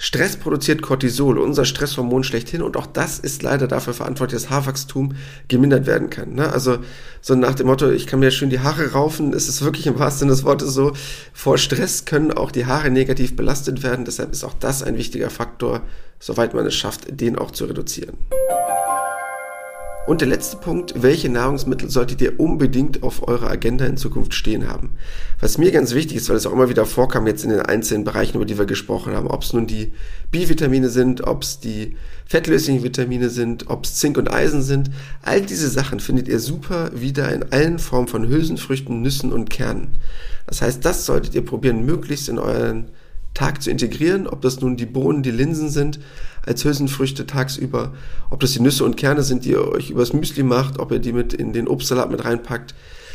Stress 0.00 0.36
produziert 0.36 0.80
Cortisol, 0.80 1.38
unser 1.38 1.64
Stresshormon 1.64 2.22
schlechthin, 2.22 2.62
und 2.62 2.76
auch 2.76 2.86
das 2.86 3.18
ist 3.18 3.42
leider 3.42 3.66
dafür 3.66 3.94
verantwortlich, 3.94 4.40
dass 4.40 4.50
Haarwachstum 4.50 5.16
gemindert 5.48 5.86
werden 5.86 6.08
kann. 6.08 6.34
Ne? 6.34 6.52
Also 6.52 6.78
so 7.20 7.34
nach 7.34 7.54
dem 7.54 7.66
Motto, 7.66 7.90
ich 7.90 8.06
kann 8.06 8.20
mir 8.20 8.30
schön 8.30 8.48
die 8.48 8.60
Haare 8.60 8.92
raufen, 8.92 9.32
ist 9.32 9.48
es 9.48 9.62
wirklich 9.62 9.88
im 9.88 9.98
wahrsten 9.98 10.20
Sinne 10.20 10.32
des 10.32 10.44
Wortes 10.44 10.72
so, 10.72 10.92
vor 11.32 11.58
Stress 11.58 12.04
können 12.04 12.32
auch 12.32 12.52
die 12.52 12.66
Haare 12.66 12.90
negativ 12.90 13.34
belastet 13.34 13.82
werden, 13.82 14.04
deshalb 14.04 14.30
ist 14.30 14.44
auch 14.44 14.54
das 14.54 14.84
ein 14.84 14.96
wichtiger 14.96 15.30
Faktor, 15.30 15.82
soweit 16.20 16.54
man 16.54 16.64
es 16.64 16.76
schafft, 16.76 17.20
den 17.20 17.36
auch 17.36 17.50
zu 17.50 17.64
reduzieren. 17.64 18.16
Und 20.08 20.22
der 20.22 20.28
letzte 20.28 20.56
Punkt, 20.56 21.02
welche 21.02 21.28
Nahrungsmittel 21.28 21.90
solltet 21.90 22.22
ihr 22.22 22.40
unbedingt 22.40 23.02
auf 23.02 23.28
eurer 23.28 23.50
Agenda 23.50 23.84
in 23.84 23.98
Zukunft 23.98 24.32
stehen 24.32 24.66
haben? 24.66 24.92
Was 25.38 25.58
mir 25.58 25.70
ganz 25.70 25.92
wichtig 25.92 26.16
ist, 26.16 26.30
weil 26.30 26.36
es 26.36 26.46
auch 26.46 26.52
immer 26.54 26.70
wieder 26.70 26.86
vorkam 26.86 27.26
jetzt 27.26 27.44
in 27.44 27.50
den 27.50 27.60
einzelnen 27.60 28.04
Bereichen, 28.04 28.36
über 28.36 28.46
die 28.46 28.56
wir 28.56 28.64
gesprochen 28.64 29.12
haben, 29.12 29.26
ob 29.26 29.42
es 29.42 29.52
nun 29.52 29.66
die 29.66 29.92
B-Vitamine 30.30 30.88
sind, 30.88 31.26
ob 31.26 31.42
es 31.42 31.60
die 31.60 31.94
fettlöslichen 32.24 32.82
Vitamine 32.82 33.28
sind, 33.28 33.68
ob 33.68 33.84
es 33.84 33.96
Zink 33.96 34.16
und 34.16 34.32
Eisen 34.32 34.62
sind, 34.62 34.90
all 35.20 35.42
diese 35.42 35.68
Sachen 35.68 36.00
findet 36.00 36.26
ihr 36.26 36.38
super 36.38 36.90
wieder 36.94 37.30
in 37.30 37.52
allen 37.52 37.78
Formen 37.78 38.08
von 38.08 38.26
Hülsenfrüchten, 38.26 39.02
Nüssen 39.02 39.30
und 39.30 39.50
Kernen. 39.50 39.88
Das 40.46 40.62
heißt, 40.62 40.82
das 40.86 41.04
solltet 41.04 41.34
ihr 41.34 41.44
probieren, 41.44 41.84
möglichst 41.84 42.30
in 42.30 42.38
euren 42.38 42.86
Tag 43.38 43.62
zu 43.62 43.70
integrieren, 43.70 44.26
ob 44.26 44.42
das 44.42 44.60
nun 44.60 44.76
die 44.76 44.84
Bohnen, 44.84 45.22
die 45.22 45.30
Linsen 45.30 45.70
sind, 45.70 46.00
als 46.44 46.64
Hülsenfrüchte 46.64 47.24
tagsüber, 47.24 47.92
ob 48.30 48.40
das 48.40 48.50
die 48.50 48.60
Nüsse 48.60 48.84
und 48.84 48.96
Kerne 48.96 49.22
sind, 49.22 49.44
die 49.44 49.50
ihr 49.50 49.68
euch 49.68 49.90
übers 49.90 50.12
Müsli 50.12 50.42
macht, 50.42 50.80
ob 50.80 50.90
ihr 50.90 50.98
die 50.98 51.12
mit 51.12 51.34
in 51.34 51.52
den 51.52 51.68
Obstsalat 51.68 52.10
mit 52.10 52.24
reinpackt, 52.24 52.74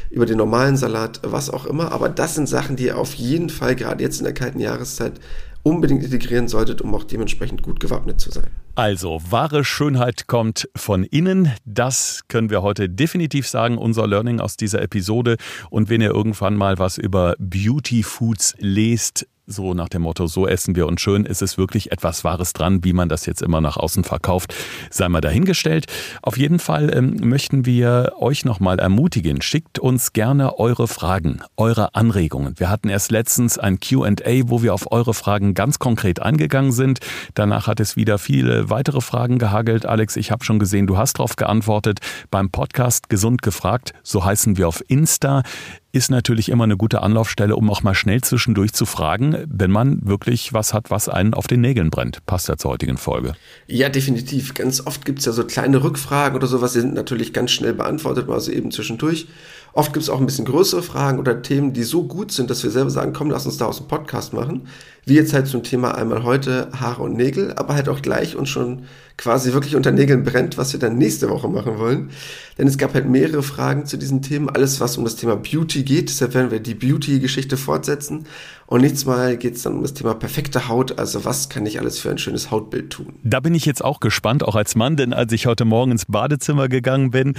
über 0.10 0.26
den 0.26 0.38
normalen 0.38 0.78
Salat, 0.78 1.20
was 1.24 1.50
auch 1.50 1.66
immer. 1.66 1.92
Aber 1.92 2.08
das 2.08 2.36
sind 2.36 2.48
Sachen, 2.48 2.78
die 2.78 2.86
ihr 2.86 2.98
auf 2.98 3.16
jeden 3.16 3.50
Fall 3.50 3.76
gerade 3.76 4.02
jetzt 4.02 4.20
in 4.20 4.24
der 4.24 4.34
kalten 4.34 4.62
Jahreszeit 4.62 5.20
unbedingt 5.62 6.04
integrieren 6.04 6.48
solltet, 6.48 6.82
um 6.82 6.96
auch 6.96 7.04
dementsprechend 7.04 7.62
gut 7.62 7.82
gewappnet 7.82 8.22
zu 8.22 8.32
sein. 8.32 8.48
Also, 8.76 9.22
wahre 9.30 9.66
Schönheit 9.66 10.28
kommt 10.28 10.70
von 10.76 11.04
innen. 11.04 11.52
Das 11.66 12.22
können 12.30 12.50
wir 12.50 12.62
heute 12.62 12.90
definitiv 12.90 13.48
sagen, 13.48 13.78
unser 13.78 14.08
Learning 14.08 14.40
aus 14.40 14.56
dieser 14.56 14.82
Episode. 14.82 15.36
Und 15.70 15.90
wenn 15.90 16.02
ihr 16.02 16.12
irgendwann 16.12 16.56
mal 16.56 16.80
was 16.80 16.98
über 16.98 17.36
Beauty 17.40 18.04
Foods 18.04 18.56
lest, 18.60 19.28
so 19.45 19.73
nach 19.73 19.89
dem 19.89 20.03
Motto, 20.03 20.27
so 20.27 20.47
essen 20.47 20.75
wir 20.75 20.88
und 20.88 21.01
schön, 21.01 21.25
ist 21.25 21.41
es 21.41 21.58
wirklich 21.58 21.91
etwas 21.91 22.23
Wahres 22.23 22.53
dran, 22.53 22.84
wie 22.84 22.93
man 22.93 23.10
das 23.10 23.25
jetzt 23.25 23.41
immer 23.41 23.62
nach 23.62 23.77
außen 23.77 24.03
verkauft, 24.03 24.53
sei 24.89 25.10
mal 25.10 25.21
dahingestellt. 25.21 25.88
Auf 26.21 26.38
jeden 26.38 26.60
Fall 26.60 26.95
ähm, 26.95 27.17
möchten 27.21 27.65
wir 27.65 28.13
euch 28.19 28.45
nochmal 28.45 28.79
ermutigen, 28.79 29.41
schickt 29.41 29.79
uns 29.79 30.13
gerne 30.13 30.60
eure 30.60 30.88
Fragen, 30.88 31.41
eure 31.58 31.93
Anregungen. 31.95 32.58
Wir 32.58 32.69
hatten 32.69 32.89
erst 32.89 33.12
letztens 33.12 33.58
ein 33.58 33.79
QA, 33.79 34.13
wo 34.45 34.62
wir 34.62 34.73
auf 34.73 34.91
eure 34.91 35.13
Fragen 35.13 35.53
ganz 35.53 35.79
konkret 35.79 36.21
eingegangen 36.21 36.71
sind. 36.71 36.99
Danach 37.34 37.67
hat 37.67 37.79
es 37.79 37.95
wieder 37.95 38.17
viele 38.17 38.69
weitere 38.69 39.01
Fragen 39.01 39.39
gehagelt. 39.39 39.86
Alex, 39.86 40.15
ich 40.15 40.32
habe 40.32 40.45
schon 40.45 40.60
gesehen, 40.60 40.88
du 40.88 40.97
hast 40.97 41.19
darauf 41.19 41.36
geantwortet. 41.36 41.99
Beim 42.32 42.49
Podcast 42.49 43.10
Gesund 43.10 43.41
gefragt, 43.41 43.93
so 44.03 44.23
heißen 44.23 44.58
wir 44.58 44.67
auf 44.67 44.82
Insta 44.88 45.43
ist 45.93 46.10
natürlich 46.10 46.49
immer 46.49 46.63
eine 46.63 46.75
gute 46.75 47.03
Anlaufstelle, 47.03 47.56
um 47.56 47.69
auch 47.69 47.84
mal 47.84 47.93
schnell 47.93 48.19
zwischendurch 48.21 48.73
zu 48.73 48.86
fragen, 48.86 49.45
wenn 49.47 49.69
man 49.69 49.99
wirklich 50.03 50.51
was 50.51 50.73
hat, 50.73 50.89
was 50.89 51.08
einen 51.08 51.36
auf 51.36 51.45
den 51.45 51.62
Nägeln 51.62 51.91
brennt. 51.91 52.25
Passt 52.25 52.49
ja 52.49 52.58
zur 52.58 52.71
heutigen 52.71 52.97
Folge. 52.97 53.36
Ja, 53.67 53.89
definitiv. 53.89 54.56
Ganz 54.56 54.86
oft 54.86 55.06
gibt 55.06 55.19
es 55.19 55.25
ja 55.25 55.32
so 55.32 55.45
kleine 55.45 55.84
Rückfragen 55.84 56.36
oder 56.36 56.47
sowas, 56.47 56.73
die 56.73 56.79
sind 56.79 56.95
natürlich 56.95 57.32
ganz 57.32 57.51
schnell 57.51 57.75
beantwortet, 57.75 58.27
mal 58.27 58.39
so 58.39 58.51
eben 58.51 58.71
zwischendurch. 58.71 59.27
Oft 59.76 59.92
gibt 59.92 60.04
es 60.04 60.10
auch 60.10 60.20
ein 60.20 60.28
bisschen 60.28 60.46
größere 60.46 60.84
Fragen 60.84 61.18
oder 61.18 61.42
Themen, 61.42 61.74
die 61.74 61.82
so 61.82 62.04
gut 62.04 62.32
sind, 62.32 62.52
dass 62.52 62.64
wir 62.64 62.70
selber 62.70 62.92
sagen, 62.92 63.12
komm, 63.12 63.32
lass 63.32 63.48
uns 63.48 63.58
da 63.58 63.66
aus 63.66 63.78
dem 63.78 63.88
Podcast 63.88 64.32
machen. 64.32 64.68
Wie 65.06 65.16
jetzt 65.16 65.34
halt 65.34 65.48
zum 65.48 65.64
Thema 65.64 65.96
einmal 65.96 66.24
heute 66.24 66.70
Haare 66.80 67.02
und 67.02 67.16
Nägel, 67.16 67.54
aber 67.56 67.74
halt 67.74 67.90
auch 67.90 68.04
gleich 68.04 68.36
und 68.36 68.48
schon 68.48 68.84
quasi 69.18 69.52
wirklich 69.52 69.76
unter 69.76 69.92
Nägeln 69.92 70.24
brennt, 70.24 70.60
was 70.60 70.74
wir 70.74 70.80
dann 70.80 70.98
nächste 70.98 71.28
Woche 71.28 71.48
machen 71.48 71.80
wollen. 71.80 72.12
Denn 72.58 72.68
es 72.68 72.78
gab 72.78 72.94
halt 72.94 73.10
mehrere 73.10 73.42
Fragen 73.42 73.88
zu 73.88 73.98
diesen 73.98 74.22
Themen, 74.22 74.48
alles 74.48 74.80
was 74.80 74.98
um 74.98 75.04
das 75.04 75.16
Thema 75.16 75.36
Beauty 75.36 75.84
geht. 75.84 76.10
Deshalb 76.10 76.36
werden 76.36 76.52
wir 76.52 76.60
die 76.60 76.76
Beauty-Geschichte 76.76 77.58
fortsetzen. 77.58 78.28
Und 78.68 78.82
nächstes 78.82 79.06
Mal 79.06 79.38
geht 79.38 79.56
es 79.56 79.64
dann 79.64 79.74
um 79.74 79.82
das 79.82 79.96
Thema 79.96 80.14
perfekte 80.14 80.68
Haut. 80.68 81.00
Also 81.00 81.26
was 81.26 81.50
kann 81.50 81.66
ich 81.66 81.80
alles 81.80 82.00
für 82.00 82.12
ein 82.12 82.20
schönes 82.20 82.52
Hautbild 82.52 82.92
tun? 82.92 83.14
Da 83.24 83.40
bin 83.40 83.56
ich 83.56 83.66
jetzt 83.66 83.84
auch 83.84 84.00
gespannt, 84.00 84.44
auch 84.44 84.56
als 84.56 84.76
Mann, 84.76 84.98
denn 84.98 85.14
als 85.14 85.34
ich 85.34 85.48
heute 85.48 85.66
Morgen 85.66 85.92
ins 85.92 86.06
Badezimmer 86.06 86.70
gegangen 86.70 87.10
bin, 87.12 87.34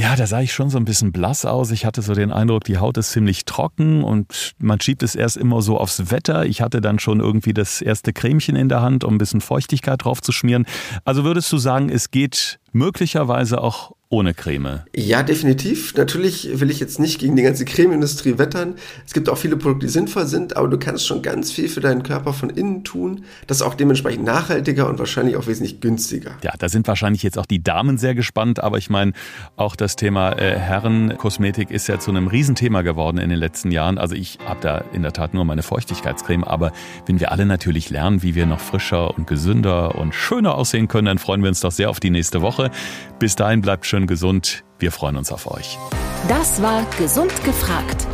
ja, 0.00 0.16
da 0.16 0.26
sah 0.26 0.40
ich 0.40 0.54
schon 0.54 0.70
so 0.70 0.78
ein 0.78 0.86
bisschen 0.86 1.12
blass 1.12 1.44
aus. 1.44 1.70
Ich 1.72 1.84
hatte 1.84 2.00
so 2.00 2.14
den 2.14 2.32
Eindruck, 2.32 2.64
die 2.64 2.78
Haut 2.78 2.96
ist 2.96 3.10
ziemlich 3.10 3.44
trocken 3.44 4.02
und 4.02 4.52
man 4.58 4.80
schiebt 4.80 5.02
es 5.02 5.14
erst 5.14 5.36
immer 5.36 5.60
so 5.60 5.76
aufs 5.76 6.10
Wetter. 6.10 6.46
Ich 6.46 6.62
hatte 6.62 6.80
dann 6.80 6.98
schon 6.98 7.20
irgendwie 7.20 7.52
das 7.52 7.82
erste 7.82 8.14
Cremchen 8.14 8.56
in 8.56 8.70
der 8.70 8.80
Hand, 8.80 9.04
um 9.04 9.16
ein 9.16 9.18
bisschen 9.18 9.42
Feuchtigkeit 9.42 10.02
drauf 10.02 10.22
zu 10.22 10.32
schmieren. 10.32 10.64
Also 11.04 11.24
würdest 11.24 11.52
du 11.52 11.58
sagen, 11.58 11.90
es 11.90 12.10
geht 12.10 12.59
möglicherweise 12.72 13.60
auch 13.60 13.92
ohne 14.12 14.34
Creme. 14.34 14.80
Ja, 14.94 15.22
definitiv. 15.22 15.94
Natürlich 15.96 16.58
will 16.58 16.68
ich 16.68 16.80
jetzt 16.80 16.98
nicht 16.98 17.20
gegen 17.20 17.36
die 17.36 17.44
ganze 17.44 17.64
Cremeindustrie 17.64 18.38
wettern. 18.38 18.74
Es 19.06 19.12
gibt 19.12 19.28
auch 19.28 19.38
viele 19.38 19.56
Produkte, 19.56 19.86
die 19.86 19.92
sinnvoll 19.92 20.26
sind, 20.26 20.56
aber 20.56 20.66
du 20.66 20.78
kannst 20.78 21.06
schon 21.06 21.22
ganz 21.22 21.52
viel 21.52 21.68
für 21.68 21.80
deinen 21.80 22.02
Körper 22.02 22.32
von 22.32 22.50
innen 22.50 22.82
tun. 22.82 23.24
Das 23.46 23.58
ist 23.58 23.62
auch 23.62 23.76
dementsprechend 23.76 24.24
nachhaltiger 24.24 24.88
und 24.88 24.98
wahrscheinlich 24.98 25.36
auch 25.36 25.46
wesentlich 25.46 25.80
günstiger. 25.80 26.32
Ja, 26.42 26.52
da 26.58 26.68
sind 26.68 26.88
wahrscheinlich 26.88 27.22
jetzt 27.22 27.38
auch 27.38 27.46
die 27.46 27.62
Damen 27.62 27.98
sehr 27.98 28.16
gespannt, 28.16 28.58
aber 28.58 28.78
ich 28.78 28.90
meine, 28.90 29.12
auch 29.54 29.76
das 29.76 29.94
Thema 29.94 30.32
äh, 30.32 30.58
Herrenkosmetik 30.58 31.70
ist 31.70 31.86
ja 31.86 32.00
zu 32.00 32.10
einem 32.10 32.26
Riesenthema 32.26 32.82
geworden 32.82 33.18
in 33.18 33.30
den 33.30 33.38
letzten 33.38 33.70
Jahren. 33.70 33.96
Also 33.96 34.16
ich 34.16 34.40
habe 34.44 34.58
da 34.60 34.78
in 34.92 35.02
der 35.02 35.12
Tat 35.12 35.34
nur 35.34 35.44
meine 35.44 35.62
Feuchtigkeitscreme, 35.62 36.42
aber 36.42 36.72
wenn 37.06 37.20
wir 37.20 37.30
alle 37.30 37.46
natürlich 37.46 37.90
lernen, 37.90 38.24
wie 38.24 38.34
wir 38.34 38.46
noch 38.46 38.58
frischer 38.58 39.16
und 39.16 39.28
gesünder 39.28 39.94
und 39.94 40.16
schöner 40.16 40.56
aussehen 40.56 40.88
können, 40.88 41.06
dann 41.06 41.18
freuen 41.18 41.42
wir 41.42 41.48
uns 41.48 41.60
doch 41.60 41.70
sehr 41.70 41.90
auf 41.90 42.00
die 42.00 42.10
nächste 42.10 42.42
Woche. 42.60 42.70
Bis 43.18 43.36
dahin 43.36 43.60
bleibt 43.60 43.86
schön 43.86 44.06
gesund. 44.06 44.64
Wir 44.78 44.92
freuen 44.92 45.16
uns 45.16 45.32
auf 45.32 45.50
euch. 45.50 45.78
Das 46.28 46.62
war 46.62 46.84
Gesund 46.98 47.32
gefragt. 47.44 48.06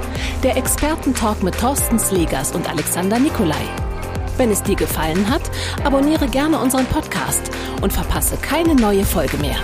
Der 0.43 0.57
Expertentalk 0.57 1.43
mit 1.43 1.59
Thorsten 1.59 1.99
Slegers 1.99 2.53
und 2.53 2.69
Alexander 2.69 3.19
Nikolai. 3.19 3.55
Wenn 4.37 4.51
es 4.51 4.63
dir 4.63 4.77
gefallen 4.77 5.29
hat, 5.31 5.43
abonniere 5.85 6.29
gerne 6.29 6.59
unseren 6.59 6.87
Podcast 6.87 7.51
und 7.81 7.93
verpasse 7.93 8.37
keine 8.37 8.75
neue 8.75 9.05
Folge 9.05 9.39
mehr. 9.39 9.57